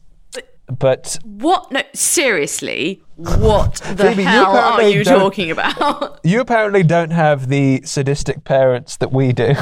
[0.79, 1.71] but What?
[1.71, 3.01] No, seriously.
[3.15, 6.19] What the Phoebe, you hell are you talking about?
[6.23, 9.53] you apparently don't have the sadistic parents that we do.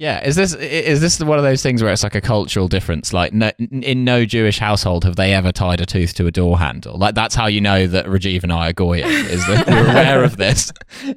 [0.00, 3.12] Yeah, is this is this one of those things where it's like a cultural difference?
[3.12, 6.58] Like, no, in no Jewish household have they ever tied a tooth to a door
[6.58, 6.96] handle.
[6.96, 9.06] Like, that's how you know that Rajiv and I are goyim.
[9.06, 10.72] Is that we're aware of this?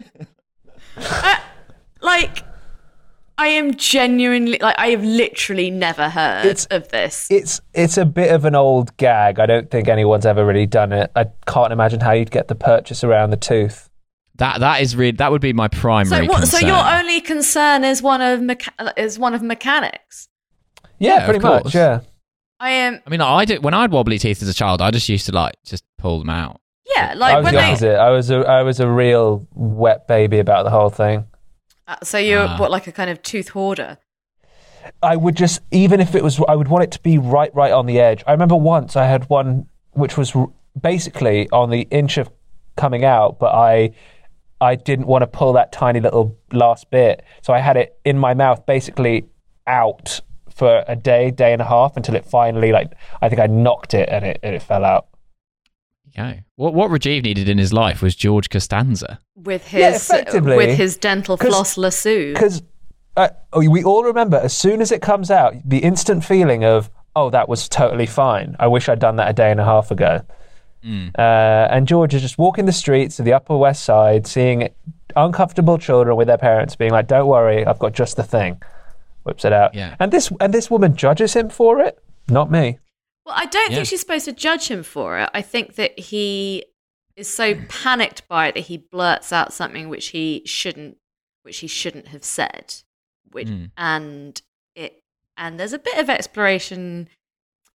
[0.95, 1.35] Uh,
[2.01, 2.43] like,
[3.39, 7.27] I am genuinely like I have literally never heard It's- of this.
[7.31, 9.39] It's it's a bit of an old gag.
[9.39, 11.09] I don't think anyone's ever really done it.
[11.15, 13.89] I can't imagine how you'd get the purchase around the tooth.
[14.37, 16.47] That that is really that would be my so primary what?
[16.47, 20.27] So your only concern is one of mecha- is one of mechanics.
[20.99, 21.75] Yeah, Yeah, pretty of much.
[21.75, 21.99] Yeah.
[22.59, 23.01] I am.
[23.05, 24.81] I mean, I did when I had wobbly teeth as a child.
[24.81, 26.61] I just used to like just pull them out.
[26.95, 27.65] Yeah, like I like was when the they.
[27.67, 27.97] opposite.
[27.99, 31.25] I was a I was a real wet baby about the whole thing.
[31.87, 32.57] Uh, so you're Ah.
[32.57, 33.97] what like a kind of tooth hoarder.
[35.01, 37.71] I would just even if it was I would want it to be right right
[37.71, 38.23] on the edge.
[38.25, 42.29] I remember once I had one which was r- basically on the inch of
[42.77, 43.91] coming out, but I
[44.63, 48.17] I didn't want to pull that tiny little last bit, so I had it in
[48.17, 49.25] my mouth basically
[49.67, 53.47] out for a day, day and a half until it finally like I think I
[53.47, 55.07] knocked it and it and it fell out.
[56.09, 56.43] Okay.
[56.55, 59.19] What what Rajiv needed in his life was George Costanza.
[59.35, 60.55] with his effectively.
[60.55, 62.31] with his dental floss lasso.
[62.33, 62.61] because
[63.17, 67.29] uh, we all remember as soon as it comes out, the instant feeling of "oh,
[67.31, 70.21] that was totally fine." I wish I'd done that a day and a half ago.
[70.85, 71.11] Mm.
[71.17, 74.69] Uh, and George is just walking the streets of the Upper West Side, seeing
[75.15, 78.61] uncomfortable children with their parents, being like, "Don't worry, I've got just the thing."
[79.23, 79.73] Whips it out.
[79.73, 79.95] Yeah.
[79.99, 81.97] And this and this woman judges him for it.
[82.27, 82.79] Not me.
[83.25, 83.77] Well, I don't Yeah.
[83.77, 85.29] think she's supposed to judge him for it.
[85.33, 86.65] I think that he
[87.15, 90.97] is so panicked by it that he blurts out something which he shouldn't,
[91.43, 92.75] which he shouldn't have said.
[93.31, 93.71] Which Mm.
[93.77, 94.41] and
[94.75, 95.01] it
[95.37, 97.07] and there's a bit of exploration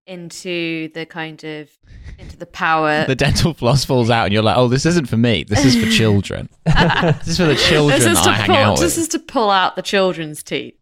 [0.07, 1.69] into the kind of
[2.17, 3.05] into the power.
[3.05, 5.43] The dental floss falls out, and you're like, "Oh, this isn't for me.
[5.43, 6.49] This is for children.
[6.65, 9.03] this is for the children this is that to I hang pull, out this with."
[9.03, 10.75] is to pull out the children's teeth.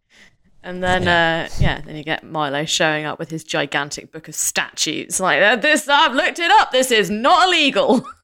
[0.62, 4.34] And then, uh, yeah, then you get Milo showing up with his gigantic book of
[4.34, 5.20] statutes.
[5.20, 6.72] Like "Uh, this, I've looked it up.
[6.72, 8.06] This is not illegal.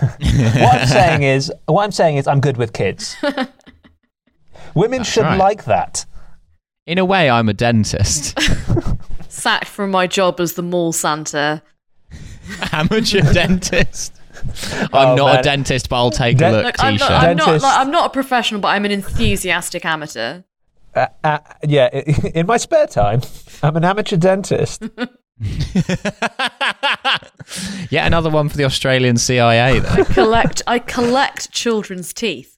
[0.00, 3.16] What I'm saying is, what I'm saying is, I'm good with kids.
[4.74, 5.38] Women should right.
[5.38, 6.04] like that.
[6.84, 8.36] In a way, I'm a dentist,
[9.44, 11.62] Sacked from my job as the mall Santa.
[12.72, 14.14] amateur dentist.
[14.64, 15.38] I'm Oh, not man.
[15.38, 16.64] a dentist, but I'll take Den- a look.
[16.64, 17.10] Look, I'm T-shirt.
[17.10, 20.44] not, I'm, not, like, I'm not a professional, but I'm an enthusiastic amateur.
[20.94, 21.88] Uh, uh, yeah,
[22.34, 23.20] in my spare time,
[23.62, 24.82] I'm an amateur dentist.
[27.90, 29.78] Yet another one for the Australian CIA.
[29.80, 29.92] Then.
[30.00, 32.53] I collect, I collect children's teeth.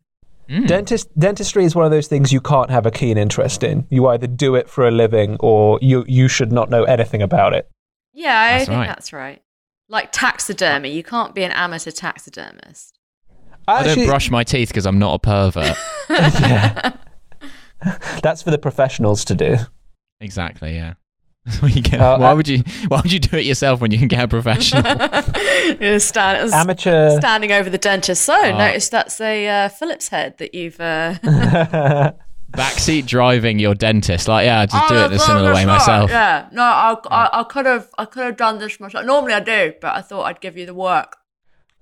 [0.48, 0.66] Mm.
[0.66, 3.86] Dentist dentistry is one of those things you can't have a keen interest in.
[3.90, 7.52] You either do it for a living or you you should not know anything about
[7.52, 7.68] it.
[8.12, 8.86] Yeah, I That's think right.
[8.86, 9.42] that's right.
[9.88, 12.98] Like taxidermy, you can't be an amateur taxidermist.
[13.68, 15.76] I don't brush my teeth because I'm not a pervert.
[18.22, 19.56] that's for the professionals to do.
[20.20, 20.74] exactly.
[20.74, 20.94] Yeah.
[21.62, 22.62] Well, you get- Uh, why uh, would you?
[22.88, 24.82] Why would you do it yourself when you can get a professional?
[25.80, 27.18] You're stand, Amateur.
[27.20, 28.22] standing over the dentist.
[28.24, 28.58] So, Oh.
[28.58, 30.80] notice that's a uh, Phillips head that you've.
[30.80, 31.14] Uh,
[32.52, 34.28] Backseat driving your dentist.
[34.28, 36.10] Like, yeah, I just do Oh, it in a similar way myself.
[36.10, 39.04] Yeah, no, I, I, I could have, I could have done this myself.
[39.04, 41.16] Normally I do, but I thought I'd give you the work.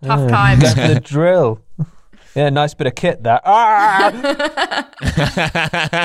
[0.02, 0.74] Tough times.
[0.74, 1.60] Go the drill.
[2.34, 3.42] Yeah, nice bit of kit that.
[3.44, 4.10] Ah!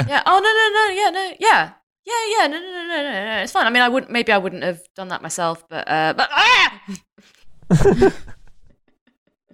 [0.08, 0.24] yeah.
[0.26, 0.90] Oh no, no, no.
[0.94, 1.36] Yeah, no.
[1.40, 1.72] Yeah.
[2.10, 2.48] Yeah, yeah.
[2.48, 3.42] No, no, no, no, no, no.
[3.44, 3.68] It's fine.
[3.68, 4.12] I mean, I wouldn't.
[4.12, 6.82] Maybe I wouldn't have done that myself, but, uh, but ah!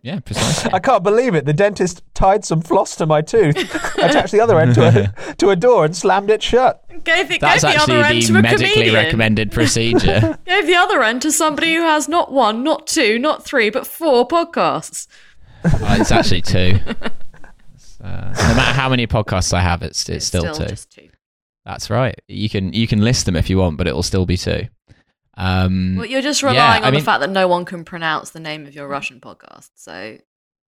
[0.02, 0.72] yeah, precisely.
[0.74, 1.44] I can't believe it.
[1.46, 3.58] The dentist tied some floss to my tooth,
[3.98, 6.82] attached the other end to a, to a door, and slammed it shut.
[7.04, 8.96] gave the, That's gave the other end the to a medically comedian.
[8.96, 10.40] recommended procedure.
[10.46, 13.86] Gave the other end to somebody who has not one, not two, not three, but
[13.86, 15.08] four podcasts.
[15.66, 16.80] Uh, it's actually two.
[18.02, 20.68] Uh, no matter how many podcasts I have, it's it's, still, two.
[20.68, 21.10] just two.
[21.66, 22.20] That's right.
[22.28, 24.68] You can you can list them if you want, but it will still be two.
[25.38, 27.84] Um, Well, you're just Yeah, relying I on mean- the fact that no one can
[27.84, 29.72] pronounce the name of your Russian podcast.
[29.76, 30.18] So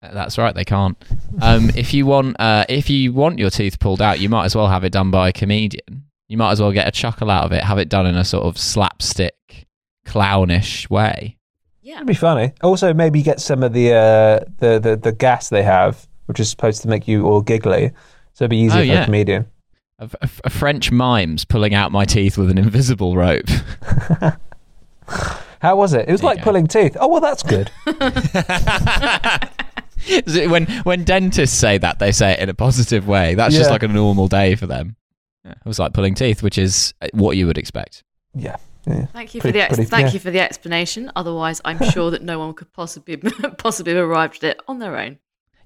[0.01, 0.55] That's right.
[0.55, 0.97] They can't.
[1.41, 4.55] Um, if you want, uh, if you want your teeth pulled out, you might as
[4.55, 6.05] well have it done by a comedian.
[6.27, 7.63] You might as well get a chuckle out of it.
[7.63, 9.67] Have it done in a sort of slapstick,
[10.05, 11.37] clownish way.
[11.81, 12.53] yeah, it'd be funny.
[12.63, 16.49] Also, maybe get some of the uh, the, the the gas they have, which is
[16.49, 17.91] supposed to make you all giggly.
[18.33, 19.01] So it'd be easier Oh, for yeah.
[19.01, 19.45] a comedian.
[19.99, 23.47] A, a- a French mimes pulling out my teeth with an invisible rope.
[25.61, 26.07] How was it?
[26.09, 26.97] It was There like pulling teeth.
[26.99, 27.71] Oh well, that's good.
[30.27, 33.33] When when dentists say that, they say it in a positive way.
[33.33, 34.97] That's just like a normal day for them.
[35.43, 38.03] Yeah, it was like pulling teeth, which is uh, what you would expect.
[38.35, 38.57] Yeah.
[38.85, 39.05] yeah.
[39.07, 40.13] thank you for the ex- pretty- thank yeah.
[40.13, 41.11] you for the explanation.
[41.15, 43.17] Otherwise, I'm sure that no one could possibly
[43.57, 45.17] possibly have arrived at it on their own.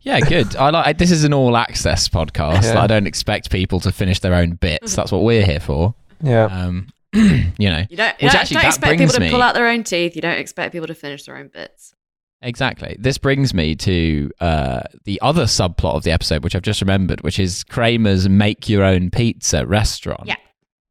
[0.02, 0.56] Yeah, good.
[0.56, 0.98] I like.
[0.98, 2.64] This is an all access podcast.
[2.64, 2.82] Yeah.
[2.82, 4.96] I don't expect people to finish their own bits.
[4.96, 5.94] That's what we're here for.
[6.22, 6.46] Yeah.
[6.46, 9.30] Um, you know, You don't, Which you don't, actually, don't that expect people to me-
[9.32, 10.16] pull out their own teeth.
[10.16, 11.94] You don't expect people to finish their own bits.
[12.42, 12.96] exactly.
[13.00, 17.22] This brings me to uh, the other subplot of the episode, which I've just remembered,
[17.22, 20.28] which is Kramer's make your own pizza restaurant.
[20.28, 20.36] Yeah.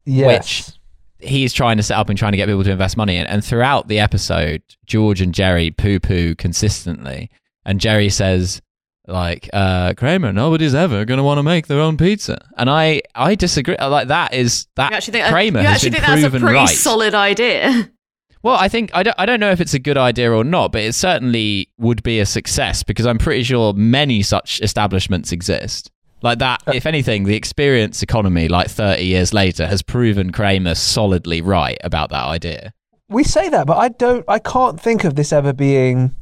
[0.05, 0.77] yes.
[1.21, 3.27] he's trying to set up and trying to get people to invest money in.
[3.27, 7.31] And throughout the episode, George and Jerry poo poo consistently.
[7.65, 8.61] And Jerry says,
[9.09, 12.39] like, uh, Kramer, nobody's ever going to want to make their own pizza.
[12.57, 13.77] And I, I disagree.
[13.81, 16.31] Like, that is, that You actually think, Kramer you has actually been think that's a
[16.31, 16.69] proven pretty right.
[16.69, 17.91] solid idea.
[18.43, 20.71] Well, I think I don't, I don't know if it's a good idea or not,
[20.71, 25.91] but it certainly would be a success because I'm pretty sure many such establishments exist.
[26.23, 31.41] Like that, if anything, the experience economy, like 30 years later, has proven Kramer solidly
[31.41, 32.73] right about that idea.
[33.09, 34.25] We say that, but I don't.
[34.29, 36.15] I can't think of this ever being.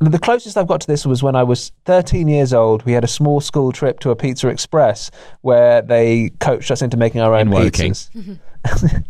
[0.00, 2.84] The closest I've got to this was when I was 13 years old.
[2.84, 5.10] We had a small school trip to a Pizza Express
[5.42, 7.92] where they coached us into making our own In Woking.
[7.92, 9.04] pizzas.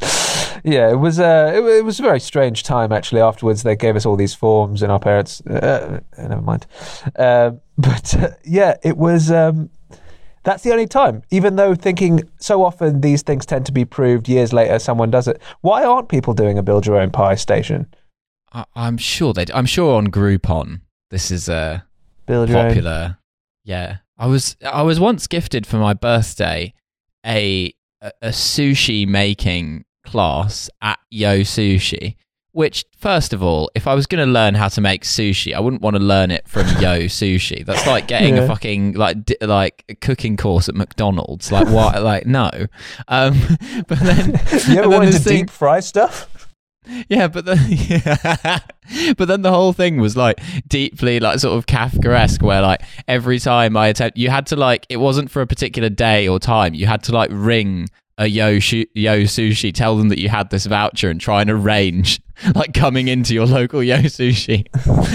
[0.64, 1.20] yeah, it was.
[1.20, 3.20] Uh, it, it was a very strange time actually.
[3.20, 5.42] Afterwards, they gave us all these forms, and our parents.
[5.48, 6.66] Uh, uh, never mind.
[7.16, 9.30] Um but uh, yeah, it was.
[9.30, 9.70] Um,
[10.42, 11.22] that's the only time.
[11.30, 15.28] Even though thinking so often these things tend to be proved years later, someone does
[15.28, 15.40] it.
[15.60, 17.86] Why aren't people doing a build your own pie station?
[18.56, 19.44] I, I'm sure they.
[19.52, 20.80] I'm sure on Groupon
[21.10, 21.84] this is a
[22.26, 23.18] Build popular.
[23.64, 26.72] Yeah, I was I was once gifted for my birthday
[27.24, 32.16] a a, a sushi making class at Yo Sushi.
[32.52, 35.60] Which, first of all, if I was going to learn how to make sushi, I
[35.60, 37.66] wouldn't want to learn it from Yo Sushi.
[37.66, 41.52] That's like getting a fucking like di- like a cooking course at McDonald's.
[41.52, 42.02] Like what?
[42.02, 42.50] like no.
[43.08, 43.38] Um,
[43.86, 46.45] but then You ever wanted to thing- deep fry stuff?
[47.08, 47.58] Yeah, but then
[49.16, 53.38] but then the whole thing was like deeply like sort of Kafkaesque, where like every
[53.38, 56.74] time I attempt, you had to like it wasn't for a particular day or time.
[56.74, 60.50] You had to like ring a yo Shu- yo sushi, tell them that you had
[60.50, 62.20] this voucher, and try and arrange
[62.54, 64.66] like coming into your local yo sushi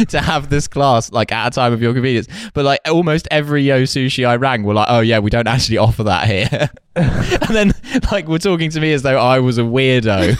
[0.09, 2.27] to have this class like at a time of your convenience.
[2.53, 5.77] But like almost every yo sushi I rang were like, oh yeah, we don't actually
[5.77, 6.69] offer that here.
[6.93, 7.71] and then
[8.11, 10.35] like were talking to me as though I was a weirdo,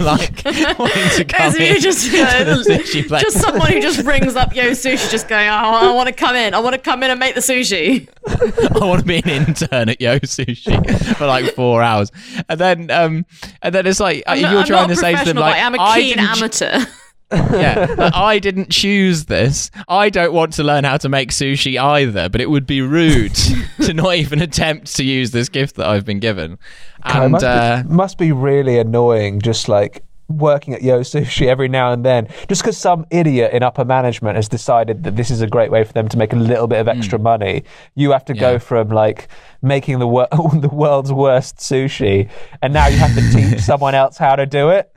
[0.00, 0.42] like
[0.78, 5.10] wanting to come in just, to the just someone who just rings up Yo Sushi,
[5.10, 6.54] just going, "Oh, I want to come in.
[6.54, 9.90] I want to come in and make the sushi." I want to be an intern
[9.90, 12.10] at Yo Sushi for like four hours,
[12.48, 13.26] and then um,
[13.60, 16.42] and then it's like I'm you're not, trying to say to them like I am
[16.42, 16.86] a keen didn't ch- amateur.
[17.32, 19.70] yeah, like, I didn't choose this.
[19.88, 23.34] I don't want to learn how to make sushi either, but it would be rude
[23.34, 26.58] to not even attempt to use this gift that I've been given.
[27.06, 31.00] God, it And must, uh, be, must be really annoying just like working at Yo
[31.00, 35.16] Sushi every now and then just because some idiot in upper management has decided that
[35.16, 37.64] this is a great way for them to make a little bit of extra money
[37.96, 38.40] you have to Yeah.
[38.40, 39.28] go from like
[39.60, 42.30] making the, wor- the world's worst sushi
[42.62, 44.90] and now you have to teach someone else how to do it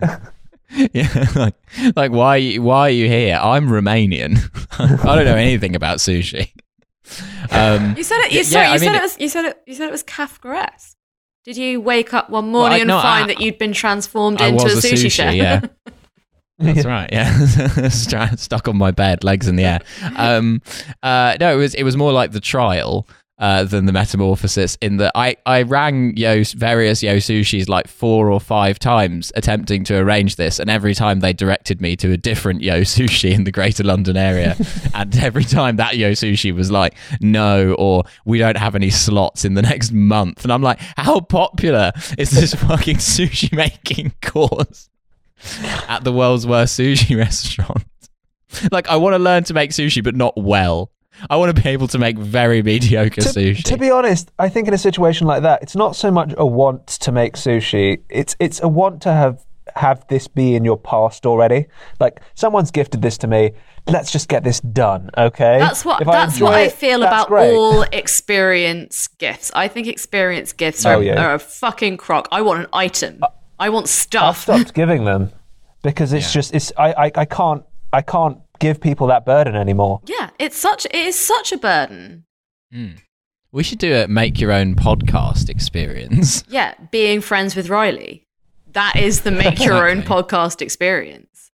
[0.94, 1.56] yeah, like,
[1.96, 3.40] like why why are you here?
[3.42, 4.38] I'm Romanian.
[5.06, 6.52] I don't know anything about sushi.
[7.52, 8.32] Um, You said it.
[8.32, 9.20] You, Yeah, sorry, I you mean, said it- was.
[9.20, 9.62] You said it.
[9.68, 10.96] You said it was Kafkaesque.
[11.46, 14.66] Did you wake up one morning I- and find I- that you'd been transformed into
[14.66, 15.34] a sushi, chef?
[15.36, 15.62] Yeah.
[16.58, 17.10] That's right.
[17.12, 19.80] Yeah, stuck on my bed, legs in the air.
[20.16, 20.62] Um,
[21.04, 23.08] uh, no, it was it was more like the trial
[23.38, 24.78] uh, than the metamorphosis.
[24.82, 29.84] In that I I rang Yo various Yo sushis like four or five times, attempting
[29.86, 33.44] to arrange this, and every time they directed me to a different Yo sushi in
[33.44, 34.56] the Greater London area,
[34.94, 39.46] and every time that Yo sushi was like no, or we don't have any slots
[39.46, 44.90] in the next month, and I'm like, how popular is this fucking sushi making course?
[45.88, 47.84] at the world's worst sushi restaurant.
[48.72, 50.92] like, I want to learn to make sushi, but not well.
[51.30, 53.64] I want to be able to make very mediocre to, sushi.
[53.64, 56.46] to be honest, I think in a situation like that, it's not so much a
[56.46, 58.02] want to make sushi.
[58.10, 59.44] It's it's a want to have
[59.76, 61.66] have this be in your past already.
[62.00, 63.52] Like someone's gifted this to me.
[63.88, 65.60] Let's just get this done, okay?
[65.60, 67.54] That's what If I that's enjoy what I feel about great.
[67.54, 69.52] all experience gifts.
[69.54, 71.24] I think experience gifts oh, are, Oh, yeah.
[71.24, 72.28] are a fucking crock.
[72.32, 73.20] I want an item.
[73.22, 73.28] Uh,
[73.60, 74.42] I want I've stuff.
[74.42, 75.32] stopped giving them
[75.84, 77.64] because it's just it's I, I I can't
[77.94, 80.02] I can't give people that burden anymore.
[80.06, 82.26] Yeah, it's such it is such a burden.
[82.72, 82.94] Hmm.
[83.52, 86.44] we should do a make your own podcast experience.
[86.50, 88.28] Yeah, being friends with Riley.
[88.74, 91.52] That is the make your own podcast experience.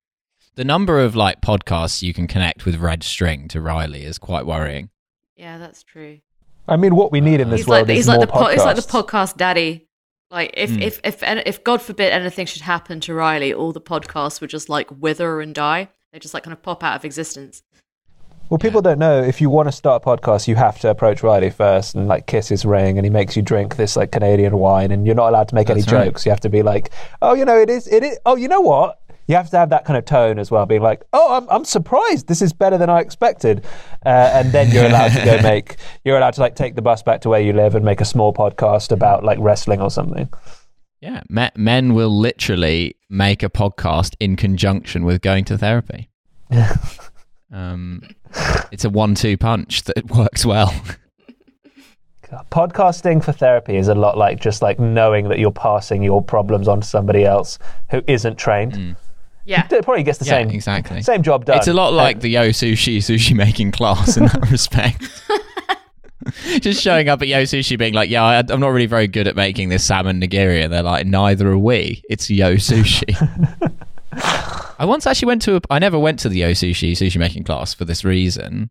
[0.55, 4.45] The number of like podcasts you can connect with Red String to Riley is quite
[4.45, 4.89] worrying.
[5.35, 6.19] Yeah, that's true.
[6.67, 8.33] I mean, what we need in this He's world like is he's more like the
[8.33, 9.87] po- he's like the podcast daddy.
[10.29, 13.81] Like if if if if if God forbid anything should happen to Riley, all the
[13.81, 15.89] podcasts would just like wither and die.
[16.11, 17.63] They just like kind of pop out of existence.
[18.49, 21.23] Well, people don't know if you want to start a podcast, you have to approach
[21.23, 24.57] Riley first and like kiss his ring, and he makes you drink this like Canadian
[24.57, 25.89] wine, and you're not allowed to make any right.
[25.89, 26.25] jokes.
[26.25, 26.91] You have to be like,
[27.21, 28.19] oh, you know, it is, it is.
[28.25, 28.99] Oh, you know what?
[29.27, 31.63] You have to have that kind of tone as well, being like, oh, I'm, I'm
[31.63, 32.27] surprised.
[32.27, 33.63] This is better than I expected,
[34.05, 35.77] uh, and then you're allowed to go make.
[36.03, 38.05] You're allowed to like take the bus back to where you live and make a
[38.05, 40.27] small podcast about like wrestling or something.
[41.01, 46.09] Yeah, men will literally make a podcast in conjunction with going to therapy.
[47.51, 48.03] um,
[48.71, 50.71] it's a one-two punch that works well.
[52.51, 56.67] Podcasting for therapy is a lot like just like knowing that you're passing your problems
[56.67, 57.57] on to somebody else
[57.89, 58.95] who isn't trained.
[59.43, 59.67] Yeah.
[59.69, 61.01] It probably gets the yeah, same exactly.
[61.01, 61.57] same job done.
[61.57, 65.03] It's a lot like the Yo Sushi sushi making class in that respect.
[66.59, 69.27] Just showing up at Yo Sushi being like, yeah, I, I'm not really very good
[69.27, 70.63] at making this salmon nigiri.
[70.63, 72.03] And they're like, neither are we.
[72.09, 73.15] It's Yo Sushi.
[74.79, 77.43] I once actually went to a, I never went to the Yo Sushi sushi making
[77.43, 78.69] class for this reason.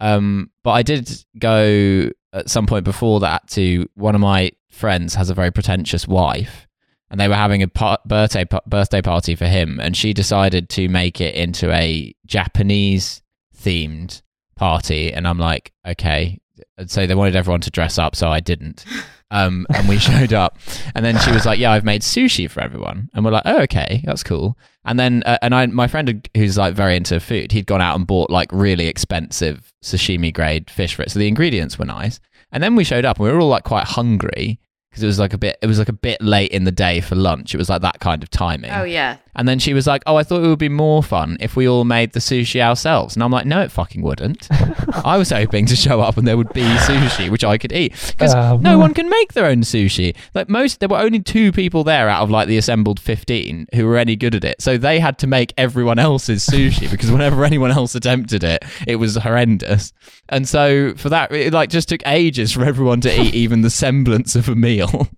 [0.00, 5.14] Um, but I did go at some point before that to one of my friends
[5.14, 6.66] has a very pretentious wife
[7.12, 10.70] and they were having a par- birthday pa- birthday party for him, and she decided
[10.70, 13.20] to make it into a Japanese
[13.54, 14.22] themed
[14.56, 15.12] party.
[15.12, 16.40] And I'm like, okay.
[16.78, 18.84] And so they wanted everyone to dress up, so I didn't.
[19.30, 20.58] Um, and we showed up,
[20.94, 23.62] and then she was like, "Yeah, I've made sushi for everyone," and we're like, "Oh,
[23.62, 27.52] okay, that's cool." And then, uh, and I, my friend who's like very into food,
[27.52, 31.28] he'd gone out and bought like really expensive sashimi grade fish for it, so the
[31.28, 32.20] ingredients were nice.
[32.50, 34.60] And then we showed up, and we were all like quite hungry
[34.90, 37.00] because it was like a bit, it was like a bit late in the day
[37.00, 37.54] for lunch.
[37.54, 38.70] It was like that kind of timing.
[38.72, 39.16] Oh yeah.
[39.34, 41.66] And then she was like, "Oh, I thought it would be more fun if we
[41.66, 44.46] all made the sushi ourselves." And I'm like, "No, it fucking wouldn't."
[45.04, 47.94] I was hoping to show up and there would be sushi which I could eat
[48.16, 48.60] because Um.
[48.62, 50.14] no one can make their own sushi.
[50.34, 53.86] Like most, there were only two people there out of like the assembled fifteen who
[53.86, 57.42] were any good at it, so they had to make everyone else's sushi because whenever
[57.52, 59.92] anyone else attempted it, it was horrendous.
[60.28, 63.70] And so for that, it like just took ages for everyone to eat even the
[63.70, 65.08] semblance of a meal.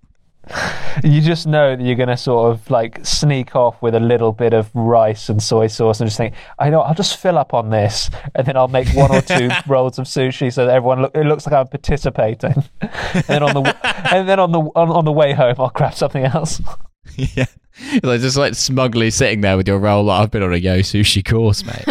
[1.02, 4.32] You just know that you're going to sort of like sneak off with a little
[4.32, 7.52] bit of rice and soy sauce and just think, I know, I'll just fill up
[7.52, 11.02] on this and then I'll make one or two rolls of sushi so that everyone
[11.02, 12.54] look, it looks like I'm participating.
[12.80, 15.94] and then on the and then on the on, on the way home, I'll grab
[15.94, 16.62] something else.
[17.16, 17.46] yeah.
[18.02, 20.04] Like just like smugly sitting there with your roll.
[20.04, 21.84] Like, I've been on a yo sushi course, mate.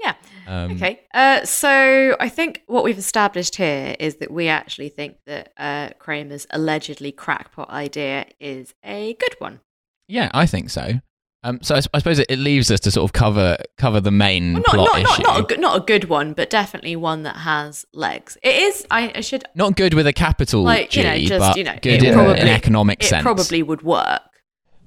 [0.00, 0.14] Yeah.
[0.54, 1.00] Um, Okay.
[1.12, 5.90] Uh, so I think what we've established here is that we actually think that uh,
[5.98, 9.60] Kramer's allegedly crackpot idea is a good one.
[10.08, 11.00] Yeah, I think so.
[11.46, 14.54] Um, so I suppose it, it leaves us to sort of cover cover the main
[14.54, 15.22] Well, not, plot not, not, issue.
[15.24, 18.38] not, a, good- not a good one, but definitely one that has legs.
[18.42, 18.86] It is.
[18.90, 21.64] I, I should Not good with a capital like G, you know just but you
[21.64, 23.22] know good it in probably an economic it sense.
[23.22, 24.22] probably would work.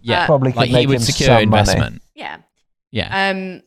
[0.01, 1.43] yeah, uh, Probably could like make he would him secure some money.
[1.61, 2.01] investment.
[2.15, 2.37] Yeah.
[2.89, 3.61] Yeah, Um,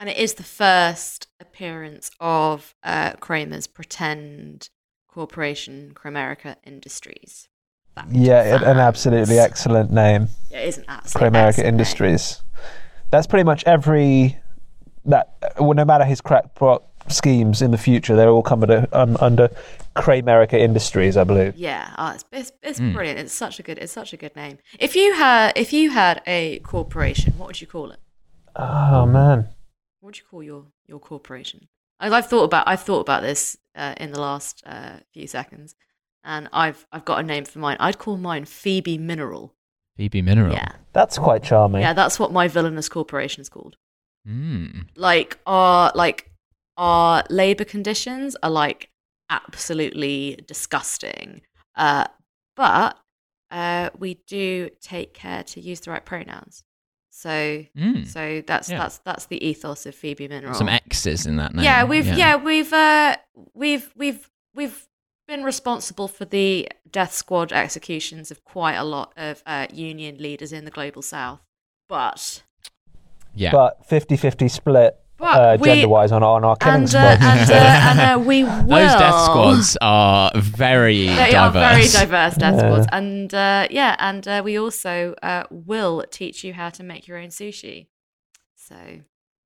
[0.00, 4.70] and it is the first appearance of uh, Kramer's pretend
[5.08, 7.48] corporation, Kramerica Industries.
[7.96, 11.74] That Yeah, it, an absolutely excellent name, Yeah, it is an absolute Kramerica excellent name.
[11.74, 12.42] Industries.
[13.10, 14.38] That's pretty much every
[15.04, 15.34] that.
[15.58, 19.48] Well, no matter his crackpot schemes in the future, they're all come under, um, under
[19.96, 21.56] Kramerica Industries, I believe.
[21.56, 22.92] Yeah, oh, it's it's, it's Mm.
[22.94, 23.18] brilliant.
[23.18, 24.58] It's such a good it's such a good name.
[24.78, 27.98] If you had if you had a corporation, what would you call it?
[28.54, 29.48] Oh man.
[30.00, 31.68] What would you call your your corporation?
[31.98, 35.74] I've, I've thought about I've thought about this uh, in the last uh, few seconds,
[36.24, 37.76] and I've I've got a name for mine.
[37.78, 39.54] I'd call mine Phoebe Mineral.
[39.96, 40.54] Phoebe Mineral.
[40.54, 41.82] Yeah, That's quite charming.
[41.82, 43.76] yeah, that's what my villainous corporation is called.
[44.26, 44.86] Mm.
[44.96, 46.30] Like our like
[46.78, 48.88] our labor conditions are like
[49.28, 51.42] absolutely disgusting,
[51.76, 52.06] uh,
[52.56, 52.96] but
[53.50, 56.64] uh, we do take care to use the right pronouns.
[57.20, 58.06] So Mm.
[58.06, 58.78] so that's Yeah.
[58.78, 60.54] that's that's the ethos of Phoebe Mineral.
[60.54, 61.64] Some X's in that name.
[61.64, 63.16] Yeah, we've yeah, we've uh
[63.52, 64.86] we've we've we've
[65.28, 70.52] been responsible for the death squad executions of quite a lot of uh, union leaders
[70.52, 71.40] in the global south.
[71.88, 72.42] But
[73.34, 73.52] yeah.
[73.52, 77.20] But 50-50 split but uh, gender-wise on our, on our killing and, uh, squads.
[77.50, 81.92] and, uh, and uh, we will Those death squads are very They are very diverse.
[81.94, 82.60] diverse death Yeah.
[82.60, 87.06] squads, and uh, yeah, and uh, we also uh, will teach you how to make
[87.08, 87.86] your own sushi.
[88.56, 88.74] So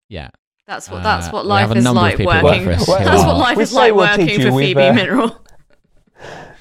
[0.09, 0.29] Yeah.
[0.67, 2.65] that's what Uh, that's what we life is like working.
[2.65, 5.41] for Well, That's what life We is like we'll working for we've, Phoebe uh, Mineral.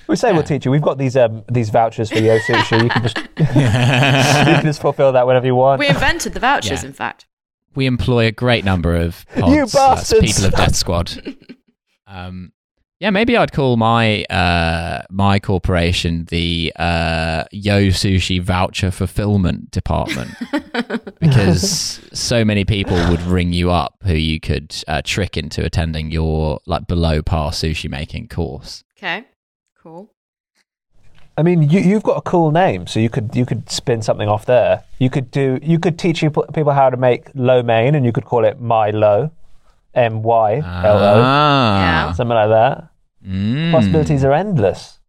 [0.08, 0.72] we say we'll teach you.
[0.72, 2.84] We've got these um, these vouchers for Yo Sushi.
[2.84, 5.80] You can just you can just fulfill that whenever you want.
[5.80, 6.88] We invented the vouchers, Yeah.
[6.90, 7.26] in fact.
[7.76, 10.22] We employ a great number of pods, You that's bastards!
[10.22, 11.38] people of Death Squad.
[12.06, 12.52] Um,
[13.00, 20.30] yeah, maybe I'd call my uh, my corporation the uh, Yo Sushi Voucher Fulfillment Department
[21.20, 26.12] because so many people would ring you up who you could uh, trick into attending
[26.12, 28.84] your like below par sushi making course.
[28.96, 29.26] Okay,
[29.82, 30.13] cool.
[31.38, 34.30] I mean, you, you've got a cool name, so you could you could spin something
[34.30, 34.84] off there.
[35.00, 38.12] You could do you could teach people people how to make lo mein, and you
[38.12, 39.32] could call it my lo,
[39.96, 42.90] M Y L O, Ah, something like that.
[43.26, 43.72] Mm.
[43.72, 45.00] Possibilities are endless.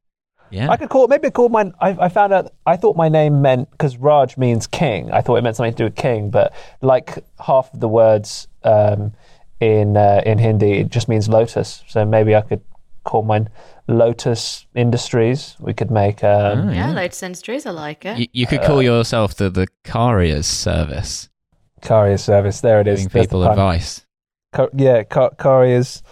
[0.50, 0.70] Yeah.
[0.70, 1.74] I could call maybe I call mine.
[1.80, 2.52] I, I found out.
[2.64, 5.10] I thought my name meant because Raj means king.
[5.10, 8.46] I thought it meant something to do with king, but like half of the words
[8.62, 9.12] um,
[9.60, 11.82] in uh, in Hindi, it just means lotus.
[11.88, 12.62] So maybe I could
[13.04, 13.48] call mine
[13.88, 15.56] Lotus Industries.
[15.60, 16.24] We could make.
[16.24, 16.92] Um, Oh, Yeah, yeah.
[16.94, 18.18] Lotus Industries, I like it.
[18.18, 21.28] You, you could call yourself the the Carriers Service,
[21.82, 22.60] Courier service.
[22.60, 23.00] There it is.
[23.00, 24.06] giving There's the people advice.
[24.52, 26.02] Co- yeah, co- couriers.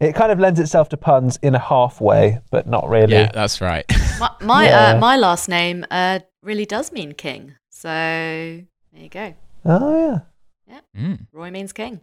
[0.00, 3.12] It kind of lends itself to puns in a half way, but not really.
[3.12, 3.84] Yeah, that's right.
[4.18, 4.92] My my, Yeah.
[4.94, 7.54] uh, my last name uh, really does mean king.
[7.70, 9.34] So there you go.
[9.64, 10.22] Oh
[10.68, 10.80] yeah.
[10.96, 11.26] Mm.
[11.32, 12.00] Roy means king.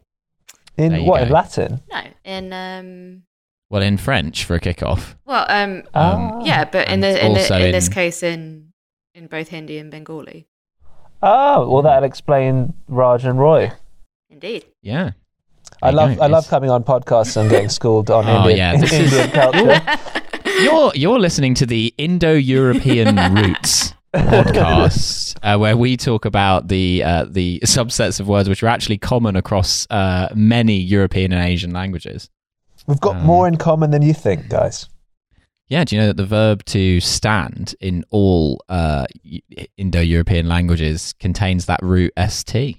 [0.78, 1.30] In There you what in.
[1.30, 1.82] Latin?
[1.91, 3.24] No, in um,
[3.70, 5.15] Well, in French for a kickoff.
[5.26, 6.39] well, um, Ah.
[6.43, 8.72] yeah, but in the in, the, also in this case, in
[9.13, 10.47] in both Hindi and Bengali,
[11.22, 13.72] Oh, well, that'll explain Raj and Roy.
[14.30, 14.65] indeed.
[14.82, 15.11] Yeah.
[15.82, 16.24] I There you love go.
[16.24, 19.32] I love coming on podcasts and getting schooled on Oh, Indian, yeah, this is- Indian
[19.32, 19.82] culture.
[20.61, 27.26] You're you're listening to the Indo-European Roots podcast, uh, where we talk about the uh,
[27.30, 32.30] the subsets of words which are actually common across uh, many European and Asian languages.
[32.88, 34.88] We've got Um, more in common than you think, guys.
[35.68, 39.06] Yeah, do you know that the verb to stand in all uh,
[39.78, 42.78] Indo-European languages contains that root st?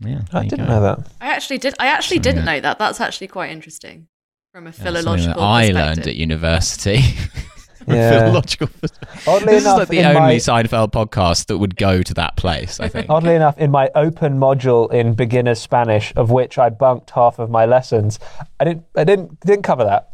[0.00, 0.72] Yeah, I didn't go.
[0.72, 0.98] know that.
[1.22, 1.74] I actually did.
[1.78, 2.78] I actually Something didn't that- know that.
[2.78, 4.08] That's actually quite interesting
[4.52, 7.00] from a Yeah, philological that I learned at university.
[7.90, 8.18] From a Yeah.
[8.18, 8.68] philological.
[9.28, 12.14] Oddly This is enough, like the in only my, Seinfeld podcast that would go to
[12.14, 12.80] that place.
[12.80, 13.06] I think.
[13.08, 17.48] oddly enough, in my open module in beginner Spanish, of which I bunked half of
[17.48, 18.18] my lessons,
[18.58, 20.10] I didn't I didn't didn't cover that.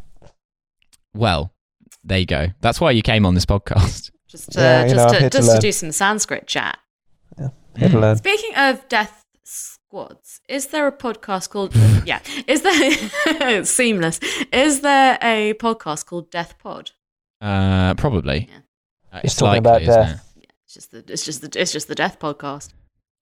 [1.14, 1.54] Well,
[2.04, 2.48] there you go.
[2.60, 4.10] That's why you came on this podcast.
[4.28, 6.78] Just to, Yeah, you know, just, to, here to just to do some Sanskrit chat.
[7.36, 7.98] Here to hmm.
[7.98, 8.16] learn.
[8.16, 11.74] Speaking of death squads, is there a podcast called
[12.06, 12.20] yeah?
[12.46, 14.20] Is there seamless?
[14.50, 16.92] Is there a podcast called Death Pod?
[17.42, 18.48] Uh, probably.
[18.50, 18.58] Yeah.
[19.12, 20.34] Uh, It's it's talking likely, about death.
[20.36, 20.52] it?
[20.64, 22.70] It's just the it's just the it's just the Death podcast.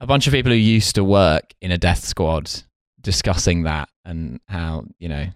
[0.00, 2.50] A bunch of people who used to work in a death squad
[3.00, 5.26] discussing that and how you know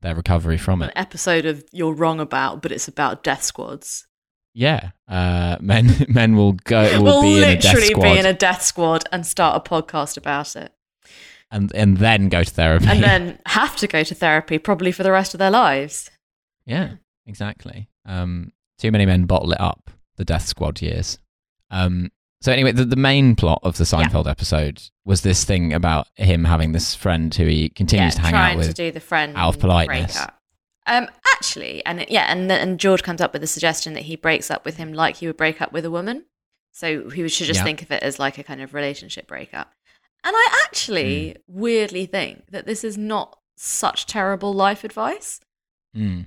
[0.00, 0.86] their recovery from it.
[0.86, 4.06] An episode of You're Wrong About, but it's about death squads.
[4.54, 8.18] Yeah, uh, men men will go will we'll be in a death literally squad be
[8.18, 10.72] in a death squad and start a podcast about it,
[11.50, 12.86] and and then go to therapy.
[12.88, 16.10] and then have to go to therapy probably for the rest of their lives.
[16.64, 16.94] yeah,
[17.26, 17.88] exactly.
[18.08, 19.90] Um, too many men bottle it up.
[20.16, 21.18] The death squad years.
[21.70, 26.08] Um, so anyway, the, the main plot of the Seinfeld episode was this thing about
[26.16, 28.66] him having this friend who he continues to hang trying out with.
[28.68, 30.18] to do the friend out of politeness.
[30.86, 34.16] Um, actually, and it- yeah, and and George comes up with the suggestion that he
[34.16, 36.24] breaks up with him like he would break up with a woman.
[36.72, 37.64] So he should just Yeah.
[37.64, 39.72] think of it as like a kind of relationship breakup.
[40.24, 41.60] And I actually Hmm.
[41.60, 45.40] weirdly think that this is not such terrible life advice.
[45.96, 46.26] Mm.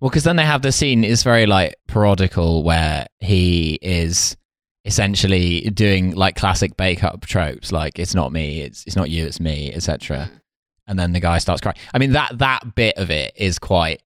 [0.00, 4.36] Well, because then they have the scene is very like parodical where he is
[4.84, 9.26] essentially doing like classic bake up tropes, like it's not me, it's it's not you,
[9.26, 10.28] it's me, etc.
[10.32, 10.40] Mm.
[10.88, 11.76] And then the guy starts crying.
[11.92, 14.02] I mean that that bit of it is quite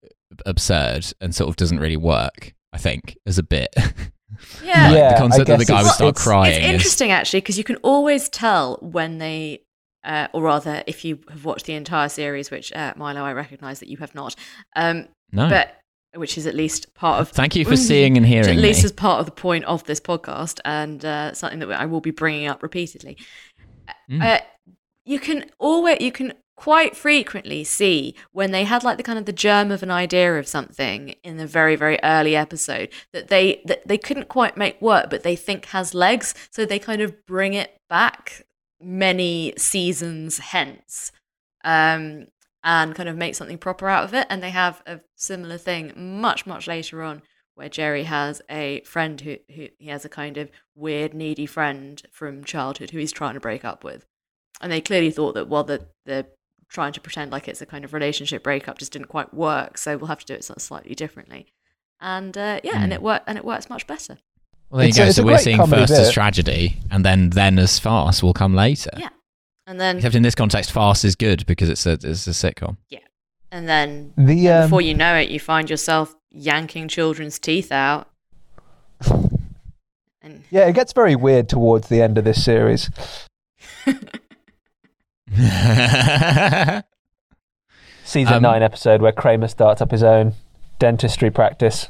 [0.45, 2.53] absurd and sort of doesn't really work.
[2.73, 3.75] I think as a bit.
[4.63, 4.89] Yeah.
[4.89, 7.11] Like, Yeah, the concept that the guy would it's- start it's- crying It's is interesting
[7.13, 9.63] actually because you can always tell when they,
[10.05, 13.79] uh, or rather, if you have watched the entire series, which uh, Milo, I recognise
[13.81, 14.35] that you have not,
[14.75, 15.49] um, no.
[15.49, 15.77] but
[16.15, 18.87] which is at least part of Thank you for seeing and hearing at least me.
[18.87, 22.11] is part of the point of this podcast and uh, something that I will be
[22.11, 23.19] bringing up repeatedly.
[24.11, 24.23] Mm.
[24.23, 24.41] Uh,
[25.05, 29.27] you can always, you can quite frequently see when they had like the kind of
[29.27, 33.61] the germ of an idea of something in the very very early episode that they
[33.67, 37.27] that they couldn't quite make work but they think has legs so they kind of
[37.27, 38.47] bring it back
[38.81, 41.13] many seasons hence
[41.63, 42.27] um
[42.67, 45.93] and kind of make something proper out of it and they have a similar thing
[46.21, 47.23] much much later on
[47.55, 52.03] where Jerry has a friend who, who he has a kind of weird needy friend
[52.13, 54.05] from childhood who he's trying to break up with
[54.61, 56.27] and they clearly thought that while the the
[56.69, 59.97] trying to pretend like it's a kind of relationship breakup just didn't quite work so
[59.97, 61.47] we'll have to do it sort of slightly differently
[62.01, 62.97] and uh, yeah and Mm.
[62.97, 64.19] it worked and it works much better
[64.69, 65.07] well, there you It's a- go.
[65.07, 68.55] it's So we're seeing comedy first as tragedy, and then then as farce will come
[68.57, 68.91] later.
[68.99, 69.11] yeah
[69.67, 72.77] and then Except in this context, farce is good because it's a it's a sitcom.
[72.89, 73.01] Yeah,
[73.51, 78.09] and then The um, before you know it you find yourself yanking children's teeth out
[80.23, 82.91] and yeah, it gets very weird towards the end of this series.
[88.05, 90.35] Season Um, nine episode where Kramer starts up his own
[90.79, 91.89] dentistry practice.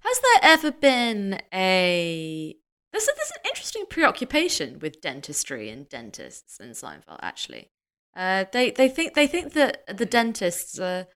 [0.00, 2.54] Has there ever been a
[2.92, 7.18] there's, a, there's an interesting preoccupation with dentistry and dentists in Seinfeld.
[7.22, 7.68] Actually,
[8.16, 11.06] uh, they they think they think that the dentists are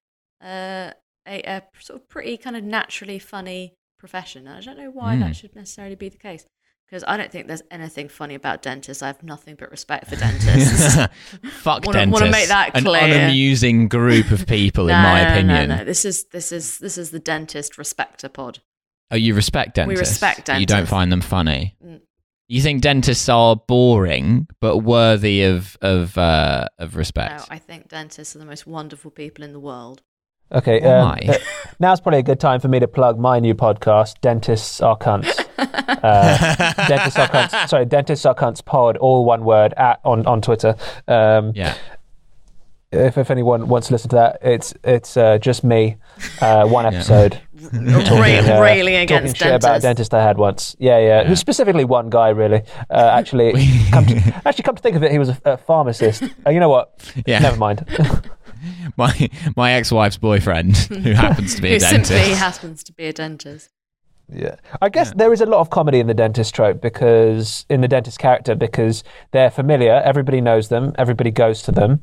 [0.43, 0.91] uh,
[1.27, 4.47] a, a sort of pretty kind of naturally funny profession.
[4.47, 5.21] And I don't know why Hmm.
[5.21, 6.45] that should necessarily be the case
[6.87, 9.03] because I don't think there's anything funny about dentists.
[9.03, 10.97] I have nothing but respect for dentists.
[11.63, 12.21] Fuck Wanna- dentists.
[12.21, 13.03] wanna make that clear?
[13.03, 15.69] An unamusing group of people, in my no, no, opinion.
[15.71, 18.59] No, no, This is this is this is the dentist respecter pod.
[19.13, 19.97] Oh, you respect dentists.
[19.97, 20.61] We respect dentists.
[20.61, 21.77] You don't find them funny.
[21.85, 22.01] Mm.
[22.49, 27.49] You think dentists are boring but worthy of of uh, of respect.
[27.49, 30.03] No, I think dentists are the most wonderful people in the world.
[30.51, 31.19] Okay, Why?
[31.29, 31.35] um, uh,
[31.81, 35.39] now's probably a good time for me to plug my new podcast, Dentists Are Cunts.
[36.03, 37.69] Uh, dentists Are Cunts.
[37.69, 40.75] Sorry, Dentists Are Cunts pod, all one word, at on on Twitter.
[41.07, 41.77] Um, yeah.
[42.91, 45.97] if, if anyone wants to listen to that, it's it's uh, just me,
[46.41, 47.35] uh, one episode.
[47.35, 50.77] Ra- uh, railing talking against shit about a dentist I had once.
[50.79, 51.25] Yeah, yeah.
[51.25, 52.63] Who's specifically one guy, really.
[52.91, 53.53] Uh, actually,
[53.91, 56.23] come to, actually, come to think of it, he was a, a pharmacist.
[56.47, 56.93] Uh, you know what?
[57.27, 57.39] Yeah.
[57.41, 57.87] Never mind.
[58.97, 62.11] my my ex-wife's boyfriend, who happens to be a Who dentist.
[62.11, 63.71] simply happens to be a dentist.
[64.33, 64.57] Yeah.
[64.81, 67.89] I guess there is a lot of comedy in the dentist trope because in the
[67.89, 72.01] dentist character because they're familiar, everybody knows them, everybody goes to them.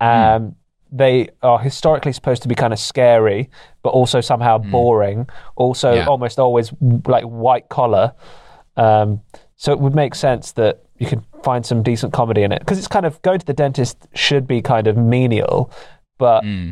[0.00, 0.56] Um,
[0.92, 3.50] They are historically supposed to be kind of scary,
[3.82, 4.70] but also somehow hmm.
[4.70, 5.28] boring.
[5.56, 6.06] Also, Yeah.
[6.06, 6.72] almost always
[7.06, 8.12] like white collar.
[8.76, 9.20] Um,
[9.56, 12.78] so it would make sense that you could find some decent comedy in it because
[12.78, 15.70] it's kind of going to the dentist should be kind of menial,
[16.18, 16.70] but hmm.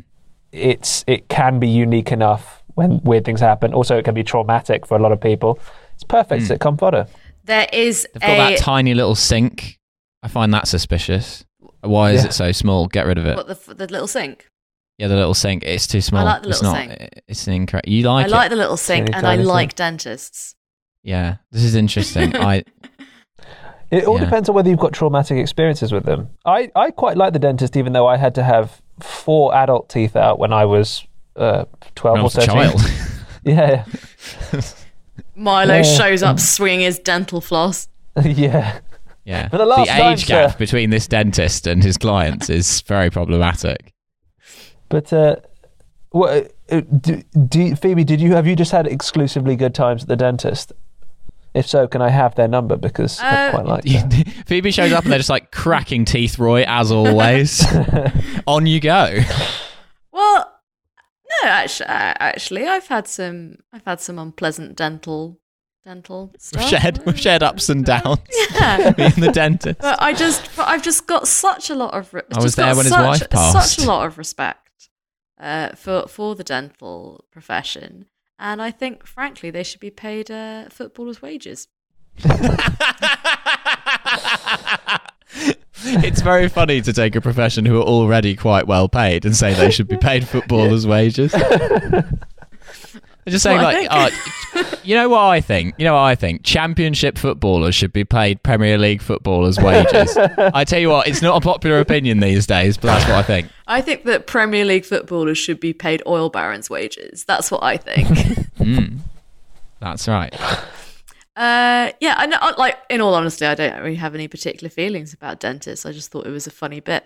[0.52, 3.72] it's it can be unique enough when weird things happen.
[3.72, 5.58] Also, it can be traumatic for a lot of people.
[5.94, 6.52] It's perfect hmm.
[6.52, 7.06] sitcom fodder.
[7.44, 9.78] There is They've got a that tiny little sink.
[10.22, 11.44] I find that suspicious.
[11.84, 12.28] Why is Yeah.
[12.28, 12.86] it so small?
[12.88, 13.36] Get rid of it.
[13.36, 14.48] what the the little sink.
[14.98, 15.64] Yeah, the little sink.
[15.64, 16.20] It's too small.
[16.26, 16.88] I like the it's little not.
[16.98, 17.10] sink.
[17.28, 17.88] It's incorrect.
[17.88, 18.30] You like I it?
[18.30, 19.74] like the little sink, Teeny and I like sink.
[19.76, 20.54] dentists.
[21.02, 22.34] Yeah, this is interesting.
[22.52, 22.64] I
[23.90, 24.24] It all Yeah.
[24.24, 26.30] depends on whether you've got traumatic experiences with them.
[26.44, 30.16] I, I quite like the dentist, even though I had to have four adult teeth
[30.16, 31.04] out when I was
[31.36, 31.64] uh,
[31.96, 32.54] 12 when I or was a 13.
[32.54, 32.80] child.
[33.44, 33.84] Yeah.
[35.36, 35.82] Milo Yeah.
[35.82, 37.88] shows up swinging his dental floss.
[38.24, 38.78] yeah.
[39.24, 40.58] Yeah, For the last time, age gap sir.
[40.58, 43.92] between this dentist and his clients is very problematic.
[44.90, 45.36] But uh,
[46.10, 50.08] what, uh, do, do, Phoebe, did you have you just had exclusively good times at
[50.08, 50.72] the dentist?
[51.54, 54.44] If so, can I have their number because I Uh, quite like that.
[54.46, 57.64] Phoebe shows up and they're just like cracking teeth, Roy, as always.
[58.46, 59.20] On you go.
[60.12, 60.52] Well,
[61.42, 65.38] no, actually, actually, I've had some, I've had some unpleasant dental,
[65.84, 66.62] dental stuff.
[66.62, 68.18] We've shared, we've shared ups and downs.
[68.54, 68.94] Yeah.
[68.98, 69.80] Me and the dentist.
[69.80, 72.12] But I just, but I've just got such a lot of.
[72.14, 73.74] Re- I was there when his wife passed.
[73.76, 74.88] Such a lot of respect
[75.38, 78.06] uh, for for the dental profession,
[78.38, 81.68] and I think, frankly, they should be paid uh, footballers' wages.
[85.76, 89.52] it's very funny to take a profession who are already quite well paid and say
[89.52, 91.34] they should be paid footballers' wages.
[93.24, 95.74] They're just saying, like, oh, you know what I think?
[95.78, 96.42] You know what I think?
[96.42, 100.16] Championship footballers should be paid Premier League footballers' wages.
[100.38, 103.22] I tell you what, it's not a popular opinion these days, but that's what I
[103.22, 103.48] think.
[103.66, 107.24] I think that Premier League footballers should be paid oil barons' wages.
[107.24, 108.08] That's what I think.
[109.80, 110.34] That's right.
[111.36, 112.38] Uh, yeah, I know.
[112.56, 115.84] Like, in all honesty, I don't really have any particular feelings about dentists.
[115.84, 117.04] I just thought it was a funny bit.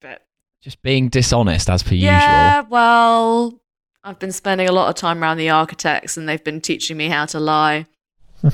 [0.00, 0.22] But
[0.60, 2.30] Just being dishonest as per yeah, usual.
[2.30, 3.60] Yeah, well,
[4.04, 7.08] I've been spending a lot of time around the architects, and they've been teaching me
[7.08, 7.86] how to lie.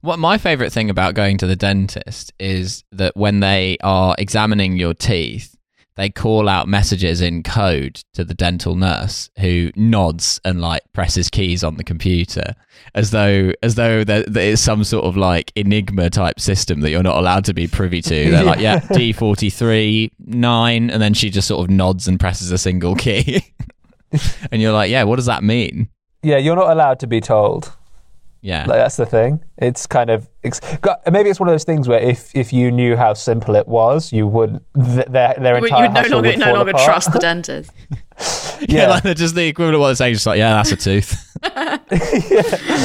[0.00, 4.76] What my favorite thing about going to the dentist is that when they are examining
[4.76, 5.56] your teeth,
[5.96, 11.28] they call out messages in code to the dental nurse who nods and like presses
[11.28, 12.54] keys on the computer
[12.94, 16.90] as though as though there, there is some sort of like enigma type system that
[16.90, 18.30] you're not allowed to be privy to.
[18.30, 22.20] They're like, yeah, D forty three nine, and then she just sort of nods and
[22.20, 23.44] presses a single key,
[24.52, 25.88] and you're like, yeah, what does that mean?
[26.22, 27.72] Yeah, you're not allowed to be told.
[28.40, 29.42] Yeah, Like, that's the thing.
[29.56, 32.70] It's kind of ex- got- maybe it's one of those things where if, if you
[32.70, 36.38] knew how simple it was, you would th- their their You would no longer, would
[36.38, 36.84] no longer apart.
[36.84, 37.72] trust the dentist.
[38.60, 38.88] yeah, yeah.
[38.90, 40.14] like they're just the equivalent of what they're saying.
[40.14, 41.36] Just like, yeah, that's a tooth.
[41.42, 41.92] yeah, I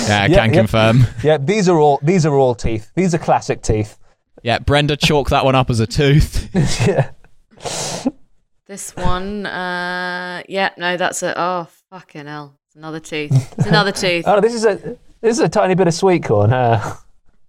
[0.07, 0.47] Yeah, can yeah.
[0.49, 1.03] confirm.
[1.23, 2.91] Yeah, these are all these are all teeth.
[2.95, 3.97] These are classic teeth.
[4.41, 6.49] Yeah, Brenda chalk that one up as a tooth.
[6.87, 7.11] yeah.
[8.65, 11.33] This one, uh, yeah, no, that's a.
[11.39, 12.57] Oh, fucking hell.
[12.67, 13.31] It's another tooth.
[13.57, 14.23] It's another tooth.
[14.27, 14.75] Oh, this is a
[15.21, 16.53] this is a tiny bit of sweet corn.
[16.53, 16.95] Uh,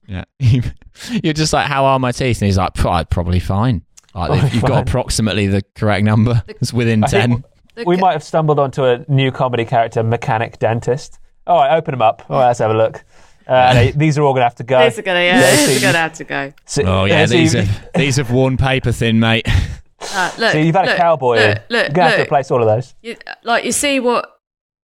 [0.08, 2.42] Yeah, you're just like, how are my teeth?
[2.42, 3.82] And he's like, "Pro- probably fine.
[4.14, 6.42] Like Probably you've got approximately the correct number.
[6.48, 7.44] It's within I ten.
[7.76, 11.18] Look we might have stumbled onto a new comedy character, mechanic dentist.
[11.46, 12.24] All right, open them up.
[12.28, 13.04] All right, let's have a look.
[13.46, 14.82] Uh, they- these are all gonna have to go.
[14.88, 16.52] These are gonna, yeah, Yeah, these are gonna have to go.
[16.66, 19.46] So- Oh yeah, so these you- have these have worn paper thin, mate.
[20.12, 21.36] Uh, look, So you've had look, a cowboy.
[21.36, 22.94] Look, look, You're gonna have to replace all of those.
[23.02, 24.30] You, like you see what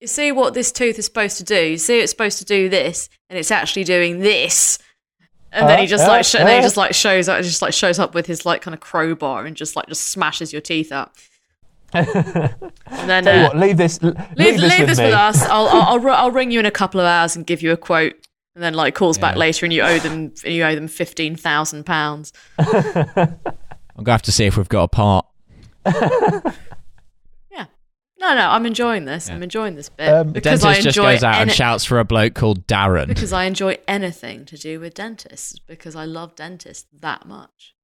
[0.00, 1.60] you see what this tooth is supposed to do.
[1.72, 4.78] You see it's supposed to do this, and it's actually doing this.
[5.52, 6.62] And then he just Uh, like uh, sh- and then he uh.
[6.62, 9.56] just like shows up, just like shows up with his like kind of crowbar and
[9.56, 11.16] just like just smashes your teeth up.
[11.92, 14.00] and then uh, what, leave this.
[14.00, 15.06] Leave, leave, this leave with this me.
[15.06, 15.42] with us.
[15.42, 17.76] I'll, I'll I'll I'll ring you in a couple of hours and give you a
[17.76, 18.14] quote.
[18.54, 21.84] And then like calls back later, and you owe them you owe them fifteen thousand
[21.84, 22.32] pounds.
[23.96, 25.26] I'm gonna have to see if we've got a part.
[27.50, 27.66] Yeah.
[28.20, 29.28] No, no, I'm enjoying this.
[29.30, 31.98] I'm enjoying this bit Um, because Dentist I just enjoy goes out and shouts for
[31.98, 33.08] a bloke called Darren.
[33.08, 37.74] because I enjoy anything to do with dentists because I love dentists that much.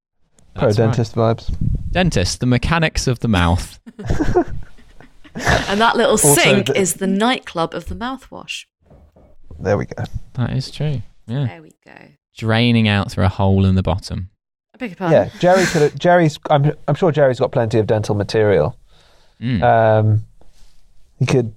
[0.54, 0.86] Pro That's right.
[0.86, 1.54] dentist vibes.
[1.90, 3.78] Dentist, the mechanics of the mouth.
[5.68, 8.64] And that little Also sink the- is the nightclub of the mouthwash.
[9.58, 10.04] There we go.
[10.34, 11.02] That is true.
[11.26, 11.92] Yeah, There we go.
[12.38, 14.30] draining out through a hole in the bottom.
[14.76, 15.30] I beg your pardon.
[15.32, 15.98] Yeah, Jerry could.
[15.98, 16.38] Jerry's.
[16.50, 16.72] I'm.
[16.86, 18.76] I'm sure Jerry's got plenty of dental material.
[19.40, 19.62] Mm.
[19.62, 20.24] Um,
[21.18, 21.54] he could.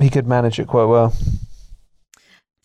[0.00, 1.14] He could manage it quite well.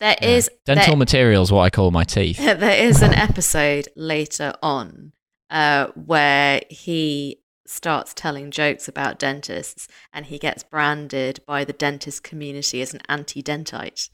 [0.00, 2.38] There is Dental there- materials, what I call my teeth.
[2.38, 5.12] there is an episode later on
[5.50, 12.22] uh, where he starts telling jokes about dentists and he gets branded by the dentist
[12.24, 14.10] community as an anti-dentite.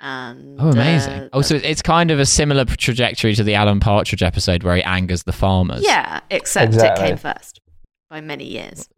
[0.00, 1.12] And Oh, amazing!
[1.12, 4.76] uh, oh, so it's kind of a similar trajectory to the Alan Partridge episode where
[4.76, 5.82] he angers the farmers.
[5.84, 7.04] yeah, except Exactly.
[7.04, 7.60] it came first
[8.10, 8.88] by many years.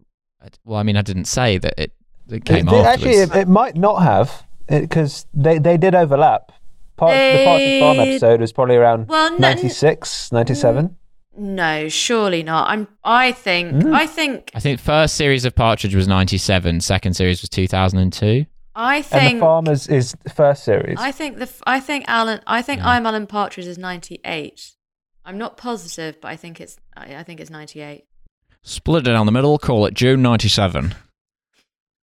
[0.65, 1.93] Well, I mean, I didn't say that it,
[2.31, 2.87] it came It- it- afterwards.
[2.89, 6.51] actually, it, it might not have because they they did overlap.
[6.97, 10.97] Part, the Partridge Farm episode was probably around Well, no- 96, 97.
[11.39, 12.71] No, surely not.
[12.71, 12.89] I'm.
[13.05, 13.73] I think.
[13.75, 13.93] Mm.
[13.95, 14.51] I think.
[14.55, 16.81] I think first series of Partridge was '97.
[16.81, 18.27] Second series was 2002.
[18.27, 18.47] I And
[19.03, 19.39] think.
[19.39, 20.99] the Farmers is the first series.
[21.01, 21.45] I think the.
[21.45, 22.41] f- I think Alan.
[22.47, 22.91] I think Yeah.
[22.91, 24.73] I'm Alan Partridge is 98.
[25.25, 26.77] I'm not positive, but I think it's.
[26.97, 28.05] I, I think it's 98.
[28.63, 29.59] Split it down the middle.
[29.59, 30.95] Call it June '97.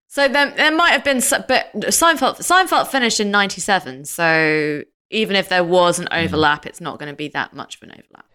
[0.07, 2.37] So there, there might have been, s- but Seinfeld.
[2.37, 4.05] Seinfeld finished in 97.
[4.05, 6.25] So even if there was an mm-hmm.
[6.25, 8.25] overlap, it's not going to be that much of an overlap.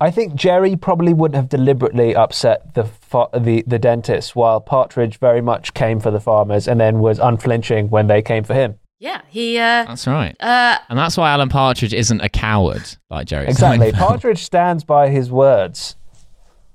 [0.00, 5.18] I think Jerry probably wouldn't have deliberately upset the fa- the the dentist, while Partridge
[5.18, 8.78] very much came for the farmers and then was unflinching when they came for him.
[8.98, 9.56] Yeah, he.
[9.58, 10.36] Uh, That's right.
[10.40, 13.46] uh, And that's why Alan Partridge isn't a coward like Jerry.
[13.46, 13.92] Exactly.
[13.92, 13.98] Seinfeld.
[14.08, 15.96] Partridge stands by his words.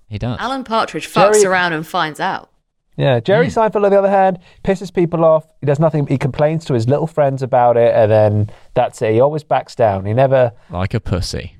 [0.07, 0.37] He does.
[0.39, 2.49] Alan Partridge fucks Jerry- around and finds out.
[2.97, 5.45] Yeah, Jerry Seinfeld, on the other hand, pisses people off.
[5.59, 6.07] He does nothing.
[6.07, 9.11] He complains to his little friends about it, and then that's it.
[9.13, 10.05] He always backs down.
[10.05, 11.54] He never like a pussy.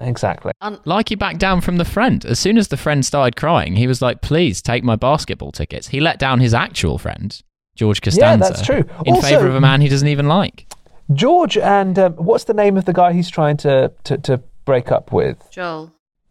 [0.00, 0.52] Exactly.
[0.60, 2.24] And- Like he backed down from the friend.
[2.24, 5.88] As soon as the friend started crying, he was like, "Please take my basketball tickets."
[5.88, 7.40] He let down his actual friend,
[7.74, 8.44] George Costanza.
[8.44, 8.84] Yeah, that's true.
[9.06, 10.66] In Also- favor of a man he doesn't even like.
[11.14, 14.92] George and um, what's the name of the guy he's trying to, to, to break
[14.92, 15.42] up with?
[15.50, 15.90] Joel.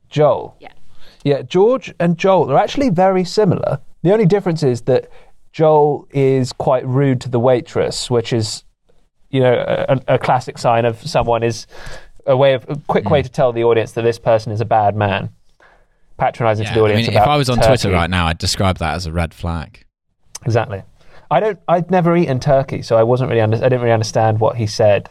[0.09, 0.55] Joel.
[0.59, 0.72] Yeah.
[1.24, 3.80] Yeah, George and Joel are actually very similar.
[4.03, 5.09] The only difference is that
[5.51, 8.63] Joel is quite rude to the waitress, which is,
[9.32, 9.53] you know,
[9.89, 11.65] a, a classic sign of someone is
[12.28, 13.23] a way of a quick way mm.
[13.23, 15.30] to tell the audience that this person is a bad man.
[16.17, 17.07] Patronizing Yeah, to the I audience.
[17.07, 17.67] mean, if I was on turkey.
[17.67, 19.86] Twitter right now, I'd describe that as a red flag.
[20.45, 20.84] Exactly.
[21.30, 21.59] I don't.
[21.67, 23.41] I'd never eaten turkey, so I wasn't really.
[23.41, 25.09] Under, I didn't really understand what he said.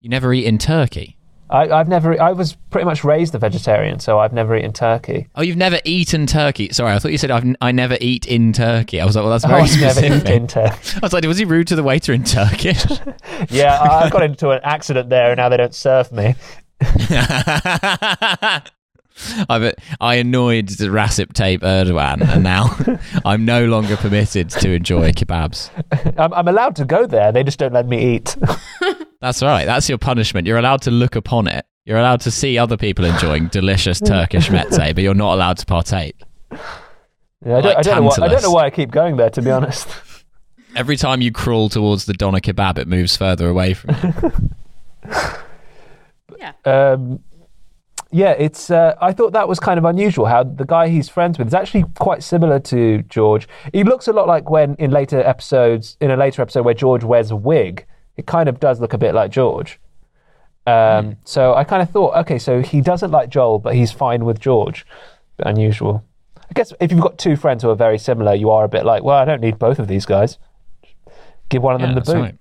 [0.00, 1.16] You never eat in Turkey.
[1.50, 2.20] I, I've never.
[2.22, 5.26] I was pretty much raised a vegetarian, so I've never eaten turkey.
[5.34, 6.68] Oh, you've never eaten turkey.
[6.72, 9.00] Sorry, I thought you said I've, I never eat in Turkey.
[9.00, 10.28] I was like, well, that's Oh, very never specific.
[10.28, 10.76] eaten turkey.
[10.96, 12.84] I was like, was he rude to the waiter in Turkish?
[13.50, 16.34] Yeah, I I got into an accident there, and now they don't serve me.
[16.80, 18.62] I
[19.58, 22.76] bet I annoyed Recep Tayyip Erdogan, and now
[23.24, 25.70] I'm no longer permitted to enjoy kebabs.
[26.18, 27.32] I'm, I'm allowed to go there.
[27.32, 28.36] They just don't let me eat.
[29.20, 29.64] That's right.
[29.66, 30.46] That's your punishment.
[30.46, 31.66] You're allowed to look upon it.
[31.84, 35.66] You're allowed to see other people enjoying delicious Turkish meze, but you're not allowed to
[35.66, 36.16] partake.
[36.50, 36.58] Yeah,
[37.56, 39.30] I, don't, Like I, don't know why, I don't know why I keep going there.
[39.30, 39.88] To be honest.
[40.76, 45.12] Every time you crawl towards the doner kebab, it moves further away from you.
[46.38, 46.52] Yeah.
[46.64, 47.20] Um,
[48.10, 48.70] yeah, it's.
[48.70, 50.26] Uh, I thought that was kind of unusual.
[50.26, 53.46] How the guy he's friends with is actually quite similar to George.
[53.72, 57.04] He looks a lot like when in later episodes, in a later episode where George
[57.04, 57.86] wears a wig.
[58.20, 59.80] It kind of does look a bit like George.
[60.66, 64.24] Um, So I kind of thought, okay, so he doesn't like Joel, but he's fine
[64.26, 64.84] with George.
[65.38, 66.04] Bit unusual.
[66.38, 68.84] I guess if you've got two friends who are very similar, you are a bit
[68.84, 70.36] like, well, I don't need both of these guys.
[71.48, 72.20] Give one of Yeah, them the boot.
[72.20, 72.36] right.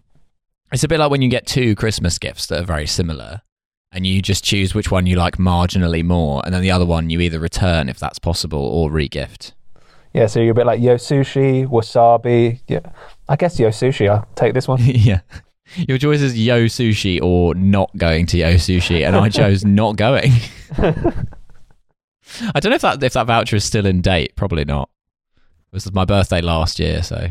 [0.73, 3.41] It's a bit like when you get two Christmas gifts that are very similar,
[3.91, 7.09] and you just choose which one you like marginally more, and then the other one
[7.09, 9.53] you either return if that's possible or regift.
[10.13, 12.59] Yeah, so you're a bit like yo sushi, wasabi.
[12.67, 12.81] Yeah,
[13.29, 14.09] I guess yo sushi.
[14.09, 14.79] I'll take this one.
[14.83, 15.21] yeah.
[15.75, 19.95] Your choice is Yo Sushi or not going to Yo Sushi, and I chose not
[19.97, 20.31] going.
[22.53, 24.35] I don't know if that if that voucher is still in date.
[24.35, 24.89] Probably not.
[25.71, 27.27] It was my birthday last year, so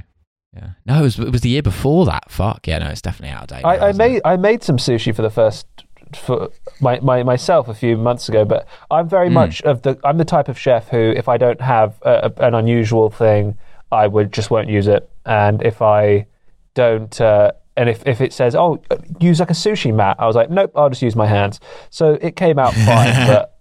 [0.55, 0.71] yeah.
[0.87, 2.31] No, it was it was the year before that.
[2.31, 3.63] Fuck yeah, no, it's definitely out of date.
[3.63, 4.09] now, I, I isn't it?
[4.13, 5.67] made I made some sushi for the first
[6.15, 9.33] for my, my myself a few months ago, but I'm very Mm.
[9.35, 12.47] much of the I'm the type of chef who, if I don't have a, a-
[12.47, 13.57] an unusual thing,
[13.93, 16.27] I would just won't use it, and if I
[16.75, 17.21] don't.
[17.21, 18.83] Uh, and if, if it says, oh,
[19.21, 21.61] use like a sushi mat, I was like, nope, I'll just use my hands.
[21.91, 23.57] So it came out fine, but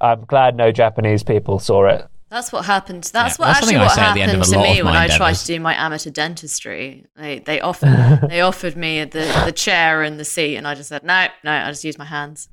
[0.00, 2.06] I'm glad no Japanese people saw it.
[2.30, 3.04] That's what happened.
[3.04, 5.04] That's Yeah, what that's actually what say at the end happened to me when my
[5.04, 7.06] I tried to do my amateur dentistry.
[7.16, 7.88] They they offered
[8.28, 11.52] they offered me the the chair and the seat, and I just said no, no.
[11.52, 12.48] I just use my hands.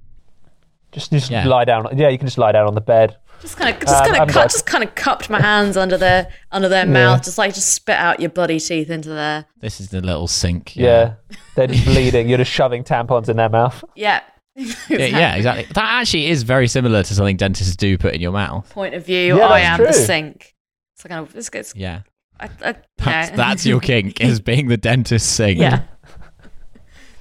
[0.94, 1.46] Just just Yeah.
[1.46, 1.88] lie down.
[1.98, 3.18] Yeah, you can just lie down on the bed.
[3.42, 5.40] Just kind of just Um, kind I'm of cut, glad- just kind of cupped my
[5.42, 9.10] hands under their under their mouth, just like just spit out your bloody teeth into
[9.10, 9.46] there.
[9.60, 10.76] This is the little sink.
[10.76, 11.16] Yeah.
[11.56, 12.28] They're just bleeding.
[12.30, 13.84] You're just shoving tampons in their mouth.
[13.96, 14.22] Yeah,
[14.56, 15.66] Yeah, yeah, exactly.
[15.74, 18.70] That actually is very similar to something dentists do put in your mouth.
[18.70, 20.56] Point of view, Yeah, I that's am the sink.
[20.96, 22.02] It's like, it's, it's, Yeah,
[22.40, 22.50] I, I,
[22.98, 23.36] that's, yeah.
[23.36, 25.60] that's your kink is being the dentist sink.
[25.60, 25.82] Yeah,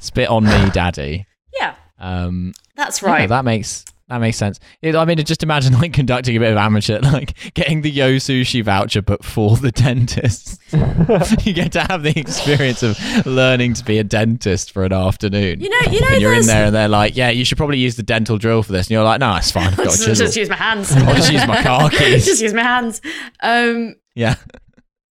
[0.00, 1.26] spit on me, daddy.
[1.58, 3.28] yeah, Um, that's yeah, right.
[3.28, 3.84] that makes
[4.14, 4.60] that makes sense.
[4.80, 8.16] It- I mean, just imagine like conducting a bit of amateur, like getting the Yo
[8.16, 10.60] Sushi voucher, but for the dentist.
[11.46, 15.60] you get to have the experience of learning to be a dentist for an afternoon.
[15.60, 17.78] you know, you know, and you're in there, and they're like, "Yeah, you should probably
[17.78, 19.68] use the dental drill for this." And you're like, "No, it's fine.
[19.68, 20.92] I've got just, just use my hands.
[20.92, 23.00] I'll just use my car keys." just use my hands.
[23.42, 24.34] Um, yeah,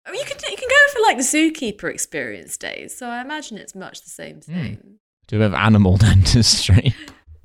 [0.05, 2.95] I mean, you can you can go for like the zookeeper experience days.
[2.97, 4.53] So I imagine it's much the same Hmm.
[4.53, 4.77] thing.
[5.27, 6.93] do a bit of animal dentistry.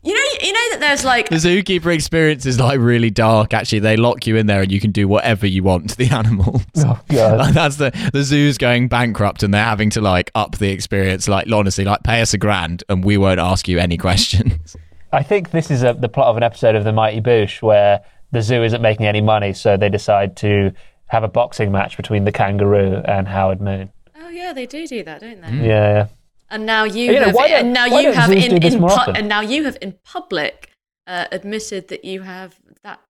[0.03, 3.53] You know, you know that there's like The zookeeper experience is like really dark.
[3.53, 6.09] Actually, they lock you in there, and you can do whatever you want to the
[6.15, 6.63] animals.
[6.77, 7.39] Oh god.
[7.39, 11.27] Like that's the the zoo's going bankrupt, and they're having to like up the experience.
[11.29, 14.77] Like honestly, like pay us a grand, and we won't ask you any questions.
[15.13, 18.03] I think this is a, the plot of an episode of The Mighty Boosh where
[18.31, 20.71] the zoo isn't making any money, so they decide to
[21.07, 23.91] have a boxing match between the kangaroo and Howard Moon.
[24.21, 25.49] oh yeah, they do do that, don't they?
[25.49, 25.65] Hmm.
[25.65, 26.07] Yeah, yeah.
[26.51, 29.29] And now you You have, why don't- and now you have in, in pu- and
[29.29, 30.71] now you have in public
[31.07, 33.01] uh, admitted that you have that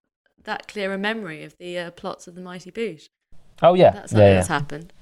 [0.44, 3.08] that clear a memory of the uh, plots of the Mighty Boosh.
[3.62, 4.34] Oh yeah, That's yeah, yeah.
[4.34, 4.92] that's happened.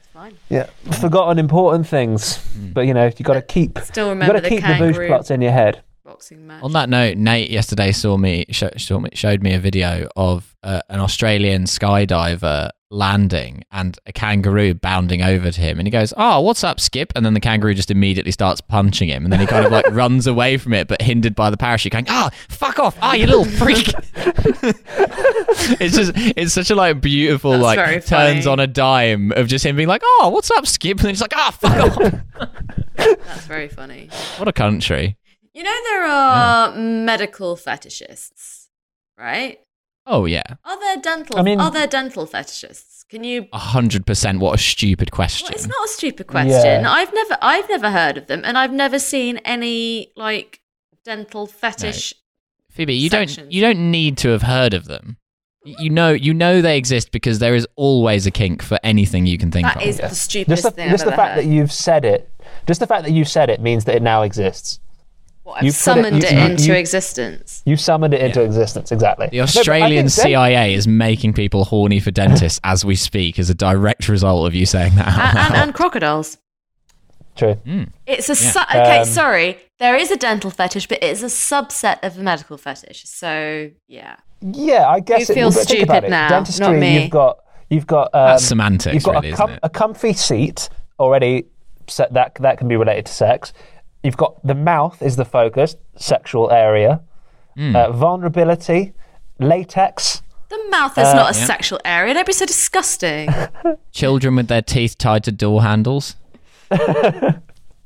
[0.00, 0.34] It's fine.
[0.48, 0.66] yeah.
[1.00, 2.38] Forgotten important things,
[2.74, 4.66] but you know you got to keep Still you remember got to the keep the
[4.66, 5.82] Boosh kangaroo plots in your head.
[6.04, 6.62] boxing match.
[6.62, 10.54] On that note, Nate yesterday saw me show, saw me, showed me a video of
[10.62, 16.12] uh, an Australian skydiver landing and a kangaroo bounding over to him, and he goes,
[16.16, 19.40] "Oh, what's up, Skip?" And then the kangaroo just immediately starts punching him, and then
[19.40, 22.30] he kind of like runs away from it, but hindered by the parachute, going, "Ah,
[22.48, 22.96] fuck off!
[23.02, 23.88] Ah, you little freak!"
[25.80, 29.64] it's just it's such a like beautiful That's like turns on a dime of just
[29.66, 32.48] him being like, "Oh, what's up, Skip?" And then he's like, "Ah, fuck off!"
[32.96, 34.10] That's very funny.
[34.38, 35.16] what a country!
[35.54, 38.68] You know there are medical fetishists,
[39.18, 39.58] right?
[40.10, 41.38] Oh yeah, Are there dental?
[41.38, 43.06] I mean- are there dental fetishists?
[43.08, 43.46] Can you?
[43.52, 44.38] a hundred percent.
[44.40, 45.44] What a stupid question.
[45.46, 46.50] Well, it's not a stupid question.
[46.82, 46.90] Yeah.
[46.90, 50.60] I've never, I've never heard of them, and I've never seen any like
[51.04, 52.14] dental fetish.
[52.70, 53.36] Phoebe, you sections.
[53.36, 55.16] don't you don't need to have heard of them.
[55.64, 59.36] You know you know they exist because there is always a kink for anything you
[59.38, 59.82] can think That of.
[59.82, 61.44] is the stupidest Just the, thing just I've the ever fact heard.
[61.44, 62.30] that you've said it,
[62.66, 64.80] just the fact that you've said it means that it now exists.
[65.48, 67.62] What, I've you put it- summoned you- it, into you- existence.
[67.64, 68.46] You summoned it into Yeah.
[68.46, 69.28] existence, exactly.
[69.28, 72.84] the No, but I Australian think den- CIA is making people horny for dentists as
[72.84, 75.08] we speak as a direct result of you saying that.
[75.08, 75.62] out and, and, loud.
[75.62, 76.36] and crocodiles.
[77.34, 77.56] True.
[78.06, 78.50] It's a Yeah.
[78.50, 78.98] su- okay.
[78.98, 83.04] Um, sorry, there is a dental fetish, but it's a subset of a medical fetish.
[83.06, 87.00] So yeah, Yeah, I guess You it, feel but stupid now, Dentistry, not me.
[87.02, 87.38] you've got
[87.70, 90.68] you've got um, That's semantics, You've got really, a, isn't com- a comfy seat
[91.00, 91.44] already.
[91.86, 93.52] Set that that can be related to sex.
[94.02, 97.00] You've got the mouth is the focus, sexual area,
[97.56, 97.74] Hmm.
[97.74, 98.92] uh, vulnerability,
[99.40, 100.22] latex.
[100.48, 101.44] the mouth is Uh, not a yeah.
[101.46, 102.14] sexual area.
[102.14, 103.28] Don't be so disgusting.
[103.92, 106.16] Children with their teeth tied to door handles.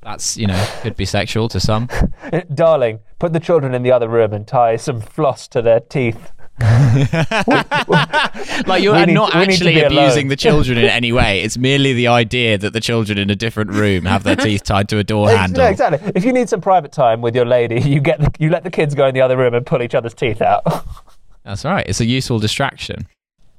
[0.03, 1.89] That's you know could be sexual to some.
[2.55, 6.33] Darling, put the children in the other room and tie some floss to their teeth.
[8.67, 9.99] Like you're need- not we need to actually be alone.
[10.05, 11.43] abusing the children in any way.
[11.43, 14.89] It's merely the idea that the children in a different room have their teeth tied
[14.91, 15.65] to a door Ex- handle.
[15.65, 16.13] No, exactly.
[16.15, 18.71] If you need some private time with your lady, you get the, you let the
[18.71, 20.63] kids go in the other room and pull each other's teeth out.
[21.45, 21.85] That's right.
[21.89, 23.07] It's a useful distraction.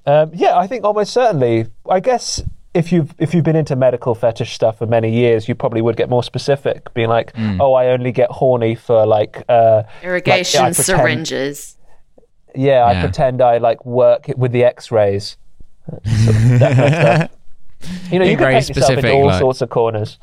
[0.06, 1.68] Um, yeah, I think almost certainly.
[1.90, 2.42] I guess
[2.74, 5.98] if you've if you've been into medical fetish stuff for many years, you probably would
[5.98, 7.60] get more specific, being like, Hmm.
[7.62, 11.78] "Oh, I only get horny for like uh, Irrigation like, I pretend- syringes.
[12.56, 13.02] Yeah, I Yeah.
[13.04, 15.38] pretend I like work with the X-rays."
[15.88, 17.30] That kind of stuff.
[18.12, 20.18] You know, Being you can very paint yourself into specific, all like- sorts of corners.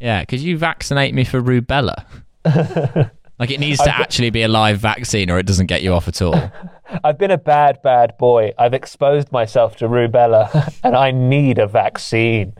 [0.00, 2.04] Yeah, could you vaccinate me for rubella?
[3.38, 5.82] like it needs to I've got- actually be a live vaccine, or it doesn't get
[5.82, 6.50] you off at all.
[7.04, 8.52] I've been a bad, bad boy.
[8.58, 12.52] I've exposed myself to rubella, and I need a vaccine.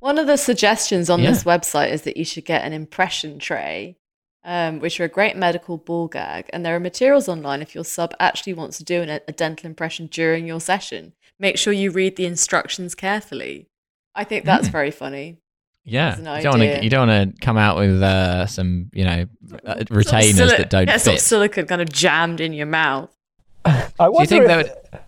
[0.00, 1.30] One of the suggestions on Yeah.
[1.30, 3.96] this website is that you should get an impression tray,
[4.44, 6.48] um, which are a great medical ball gag.
[6.52, 9.66] And there are materials online if your sub actually wants to do an, a dental
[9.66, 11.12] impression during your session.
[11.38, 13.68] Make sure you read the instructions carefully.
[14.14, 15.38] I think that's very funny.
[15.84, 19.26] yeah, you don't wanna, You don't want to come out with uh, some, you know,
[19.64, 21.20] uh, Sort of retainers sili- that don't yeah, sort fit.
[21.22, 23.14] of silicone kind of jammed in your mouth.
[23.64, 24.56] I Do you wonder think if, that
[24.92, 25.00] would,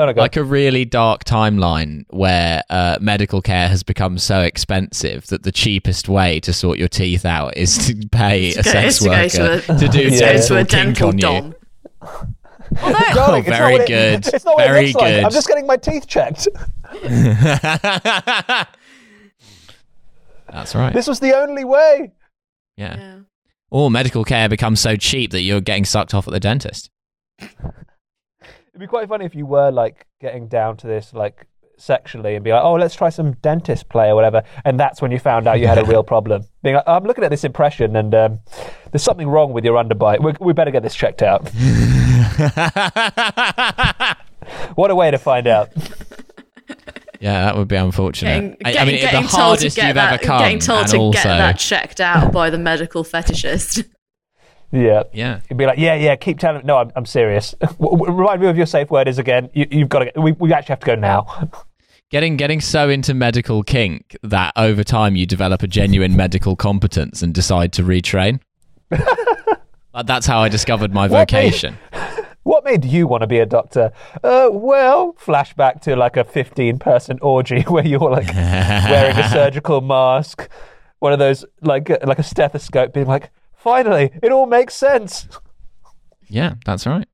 [0.00, 0.24] Oh, no, go on.
[0.24, 5.50] like a really dark timeline where uh, medical care has become so expensive that the
[5.50, 9.04] cheapest way to sort your teeth out is to pay a go- sex is to
[9.04, 10.18] go worker to a- to do Yeah.
[10.18, 11.20] dental to a kink dental on you?
[11.20, 11.54] dom.
[12.82, 14.26] Although, Darling, it's not very it- good.
[14.34, 15.14] It's not what Very it looks like.
[15.14, 15.24] good.
[15.24, 16.46] I'm just getting my teeth checked.
[20.50, 20.92] That's right.
[20.92, 22.12] This was the only way.
[22.76, 22.96] Yeah.
[22.96, 23.18] Yeah.
[23.70, 26.90] Or medical care becomes so cheap that you're getting sucked off at the dentist.
[28.78, 31.48] It'd be quite funny if you were like getting down to this like
[31.78, 34.44] sexually and be like, oh, let's try some dentist play or whatever.
[34.64, 36.44] And that's when you found out you had a real problem.
[36.62, 38.38] Being like, I'm looking at this impression and um,
[38.92, 40.22] there's something wrong with your underbite.
[40.22, 41.50] We, we better get this checked out.
[44.76, 45.70] What a way to find out.
[47.20, 48.58] Yeah, that would be unfortunate.
[48.62, 50.40] Getting, I, I mean, it's the getting told to hardest get you've that, ever come.
[50.40, 53.84] Getting told and to also, get that checked out by the medical fetishist.
[54.70, 55.04] Yeah.
[55.14, 57.54] yeah, You'd be like, yeah, yeah, keep telling No, I'm, I'm serious.
[57.78, 59.48] Remind me of your safe word is again.
[59.54, 60.20] You, you've got to.
[60.20, 61.50] We, we actually have to go now.
[62.10, 67.22] getting getting so into medical kink that over time you develop a genuine medical competence
[67.22, 68.40] and decide to retrain.
[70.04, 71.78] That's how I discovered my What made- vocation.
[72.44, 73.92] What made you want to be a doctor?
[74.24, 79.82] Uh, well, flashback to like a 15 person orgy where you're like wearing a surgical
[79.82, 80.48] mask,
[81.00, 85.28] one of those like like a stethoscope, being like, finally, it all makes sense.
[86.28, 87.06] Yeah, that's right.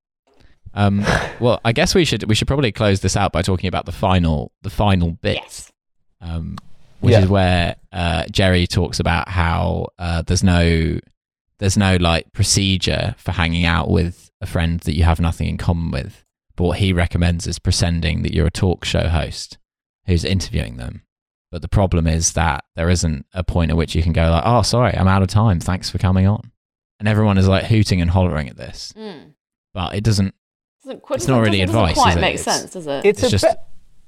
[0.74, 1.04] Um,
[1.40, 3.92] well, I guess we should we should probably close this out by talking about the
[3.92, 5.72] final the final bit, yes.
[6.20, 6.56] um,
[7.00, 7.20] which Yeah.
[7.22, 10.98] is where uh, Jerry talks about how uh, there's no
[11.58, 15.56] there's no like procedure for hanging out with a friend that you have nothing in
[15.58, 16.24] common with.
[16.56, 19.58] But what he recommends is pretending that you're a talk show host
[20.06, 21.02] who's interviewing them.
[21.54, 24.42] But the problem is that there isn't a point at which you can go like,
[24.44, 25.60] "Oh, sorry, I'm out of time.
[25.60, 26.50] Thanks for coming on,"
[26.98, 28.92] and everyone is like hooting and hollering at this.
[28.98, 29.34] Mm.
[29.72, 30.34] But it doesn't
[30.82, 32.20] Doesn't, qu- It's not really doesn't, doesn't advice, quite is it?
[32.20, 33.04] make sense, does it?
[33.04, 33.58] It's, It's a just- bit,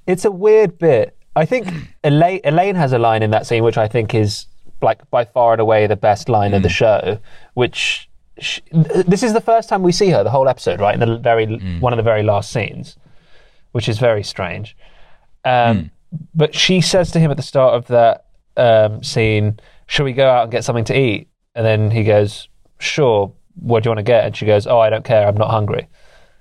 [0.08, 1.16] it's a weird bit.
[1.36, 1.68] I think
[2.02, 4.46] Elaine, Elaine has a line in that scene which I think is
[4.82, 7.20] like by far and away the best line of the show.
[7.54, 10.94] Which sh this is the first time we see her the whole episode, right?
[10.94, 11.46] In the very
[11.78, 12.96] one of the very last scenes,
[13.70, 14.76] which is very strange.
[15.44, 15.92] Um,
[16.34, 18.26] But she says to him at the start of that
[18.56, 22.48] um, scene, "Shall we go out and get something to eat?" And then he goes,
[22.78, 23.32] "Sure.
[23.54, 25.26] What do you want to get?" And she goes, "Oh, I don't care.
[25.26, 25.88] I'm not hungry."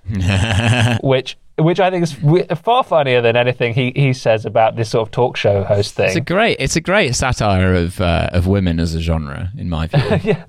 [1.02, 2.14] which which I think is
[2.60, 6.08] far funnier than anything he, he says about this sort of talk show host thing.
[6.08, 9.70] It's a great, it's a great satire of uh, of women as a genre, in
[9.70, 10.20] my view.
[10.24, 10.46] yeah,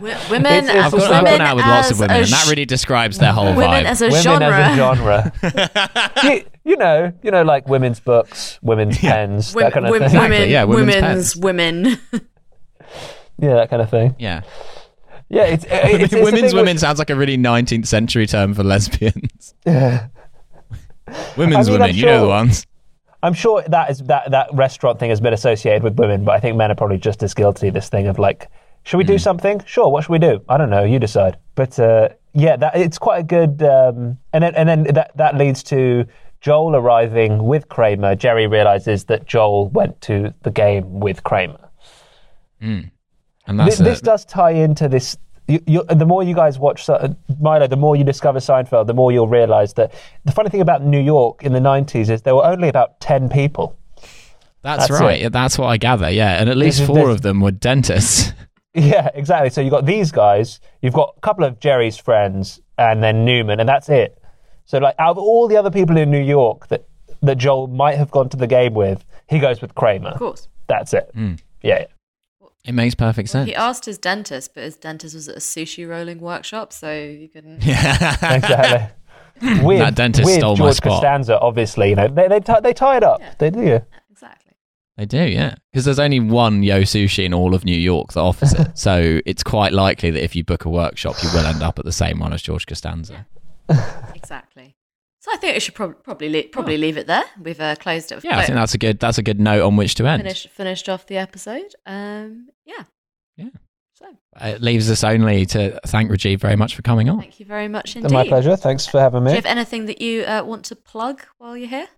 [0.00, 2.16] women It's- it's I've as gone, I've women gone out with lots of as women,
[2.16, 3.84] a and that really describes their whole women vibe.
[3.84, 4.58] as a women genre.
[4.58, 6.12] as a genre.
[6.24, 9.98] you, you know, you know, like women's books, women's pens, Wom- that kind of wom-
[10.00, 10.06] thing.
[10.06, 12.24] Exactly, women, yeah, women's women's women.
[13.38, 14.14] Yeah, that kind of thing.
[14.18, 14.42] yeah,
[15.28, 18.62] Yeah, it's, it's, it's women's thing women sounds like a really 19th century term for
[18.64, 19.54] lesbians.
[19.64, 19.76] which-
[21.36, 22.66] Women's I mean, women, I'm you know the ones.
[23.22, 26.40] I'm sure that is that that restaurant thing has been associated with women, but I
[26.40, 27.70] think men are probably just as guilty.
[27.70, 28.48] This thing of like,
[28.84, 29.62] should we do something?
[29.66, 29.88] Sure.
[29.90, 30.42] What should we do?
[30.48, 30.84] I don't know.
[30.84, 31.38] You decide.
[31.54, 33.62] But uh, yeah, that it's quite a good.
[33.62, 36.04] Um, and then and then that that leads to
[36.40, 38.14] Joel arriving with Kramer.
[38.14, 41.58] Jerry realizes that Joel went to the game with Kramer.
[42.60, 42.90] And
[43.46, 44.04] This, that's this it.
[44.04, 45.16] does tie into this.
[45.46, 48.94] You, you, the more you guys watch Se- Milo, the more you discover Seinfeld, the
[48.94, 49.92] more you'll realize that
[50.24, 53.28] the funny thing about New York in the 90s is there were only about 10
[53.28, 53.76] people.
[54.62, 55.20] That's, that's right.
[55.20, 55.32] it.
[55.34, 56.08] That's what I gather.
[56.08, 58.32] Yeah, and at least is- four there's- of them were dentists.
[58.74, 59.50] Yeah, exactly.
[59.50, 63.60] So you've got these guys, you've got a couple of Jerry's friends, and then Newman,
[63.60, 64.20] and that's it.
[64.64, 66.86] So, like, out of all the other people in New York that,
[67.22, 70.10] that Joel might have gone to the game with, he goes with Kramer.
[70.10, 70.48] of course.
[70.66, 71.10] That's it.
[71.14, 71.34] Hmm.
[71.62, 71.86] Yeah, yeah.
[72.64, 73.46] It makes perfect sense.
[73.46, 77.28] He asked his dentist, but his dentist was at a sushi rolling workshop, so you
[77.28, 77.56] couldn't.
[77.62, 78.88] exactly.
[79.62, 80.92] with, That dentist with stole my George spot.
[80.92, 83.20] Costanza, obviously, you know, they they, tie they tie it up.
[83.20, 83.34] Yeah.
[83.38, 83.80] They do.
[84.96, 85.02] Yeah.
[85.02, 85.54] They do, yeah.
[85.72, 88.68] Because there's only one Yo Sushi in all of New York that offers it.
[88.78, 91.84] so it's quite likely that if you book a workshop, you will end up at
[91.84, 93.26] the same one as George Costanza.
[94.14, 94.74] Exactly.
[95.20, 97.24] So I think we should prob- probably le- probably leave it there.
[97.42, 98.22] We've uh, closed it.
[98.24, 100.22] Yeah, I think that's a good that's a good note on which to end.
[100.22, 101.74] finished finished off the episode.
[101.86, 102.84] Um, yeah.
[103.36, 103.48] Yeah.
[103.94, 104.06] So
[104.40, 107.20] It leaves us only to thank Rajiv very much for coming on.
[107.20, 108.12] thank you very much indeed.
[108.12, 108.56] My pleasure.
[108.56, 109.30] Thanks for having me.
[109.30, 111.88] Do you have anything that you uh, want to plug while you're here?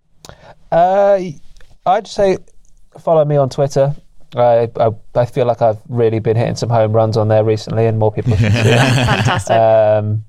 [0.71, 1.19] Uh,
[1.85, 2.37] I'd say
[2.99, 3.95] follow me on Twitter.
[4.35, 7.85] I, I I feel like I've really been hitting some home runs on there recently,
[7.85, 8.77] and more people should do it.
[8.77, 9.55] Fantastic.
[9.55, 10.25] Um,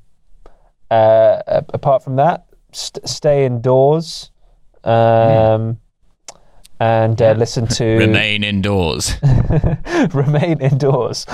[0.91, 4.31] uh, apart from that, st- stay indoors
[4.85, 5.79] um,
[6.81, 9.17] and uh, listen to Remain indoors.
[10.15, 11.27] remain indoors.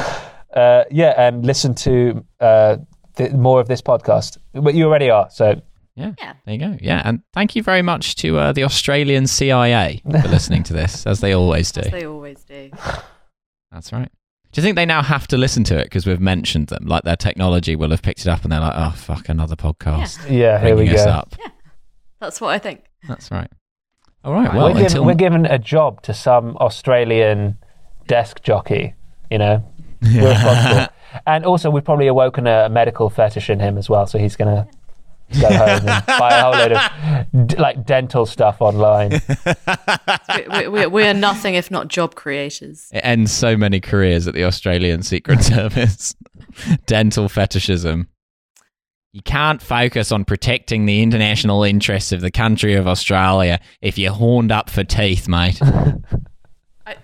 [0.54, 2.76] Uh, yeah, and listen to uh,
[3.16, 4.38] th- more of this podcast.
[4.54, 5.60] But you already are, so
[5.96, 6.12] Yeah.
[6.18, 6.34] Yeah.
[6.44, 6.76] There you go.
[6.80, 7.02] Yeah.
[7.04, 11.20] And thank you very much to uh, the Australian CIA for listening to this, as
[11.20, 11.80] they always do.
[11.82, 12.70] As they always do.
[13.72, 14.10] That's right.
[14.52, 16.86] Do you think they now have to listen to it because we've mentioned them?
[16.86, 20.30] Like their technology will have picked it up and they're like, oh, fuck, another podcast.
[20.30, 21.10] yeah, here we Ringing us go.
[21.10, 21.34] up.
[22.20, 22.84] That's what I think.
[23.08, 23.50] That's right.
[24.24, 24.54] All right.
[24.54, 27.58] Well, we're, given, we're given a job to some Australian
[28.06, 28.94] desk jockey,
[29.30, 29.64] you know.
[30.02, 30.86] We're responsible.
[31.26, 34.06] and also, we've probably awoken a medical fetish in him as well.
[34.06, 34.68] So he's gonna
[35.40, 39.20] go home and buy a whole load of d- like dental stuff online.
[40.58, 42.88] we, we, we are nothing if not job creators.
[42.92, 46.14] It ends so many careers at the Australian Secret Service.
[46.86, 48.08] Dental fetishism.
[49.12, 54.12] You can't focus on protecting the international interests of the country of Australia if you're
[54.12, 55.60] horned up for teeth, mate.
[56.84, 56.96] I,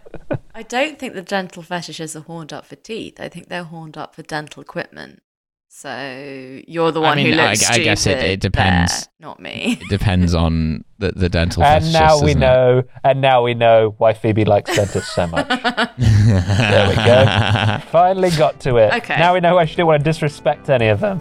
[0.53, 3.21] I don't think the dental fetishes are horned up for teeth.
[3.21, 5.23] I think they're horned up for dental equipment.
[5.73, 8.93] So you're the I one mean, who I- looks I guess it- stupid it depends.
[9.05, 9.79] there, not me.
[9.81, 11.93] It depends on the, the dental and fetishist.
[11.93, 12.41] now we doesn't it?
[12.41, 12.83] know.
[13.05, 15.47] And now we know why Phoebe likes dentists so much.
[15.97, 17.79] there we go.
[17.93, 18.93] Finally got to it.
[18.95, 19.17] Okay.
[19.17, 21.21] Now we know why she didn't want to disrespect any of them.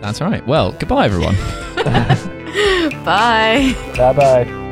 [0.00, 0.44] That's right.
[0.46, 1.36] Well, goodbye, everyone.
[3.04, 3.74] Bye.
[3.96, 4.64] Bye bye.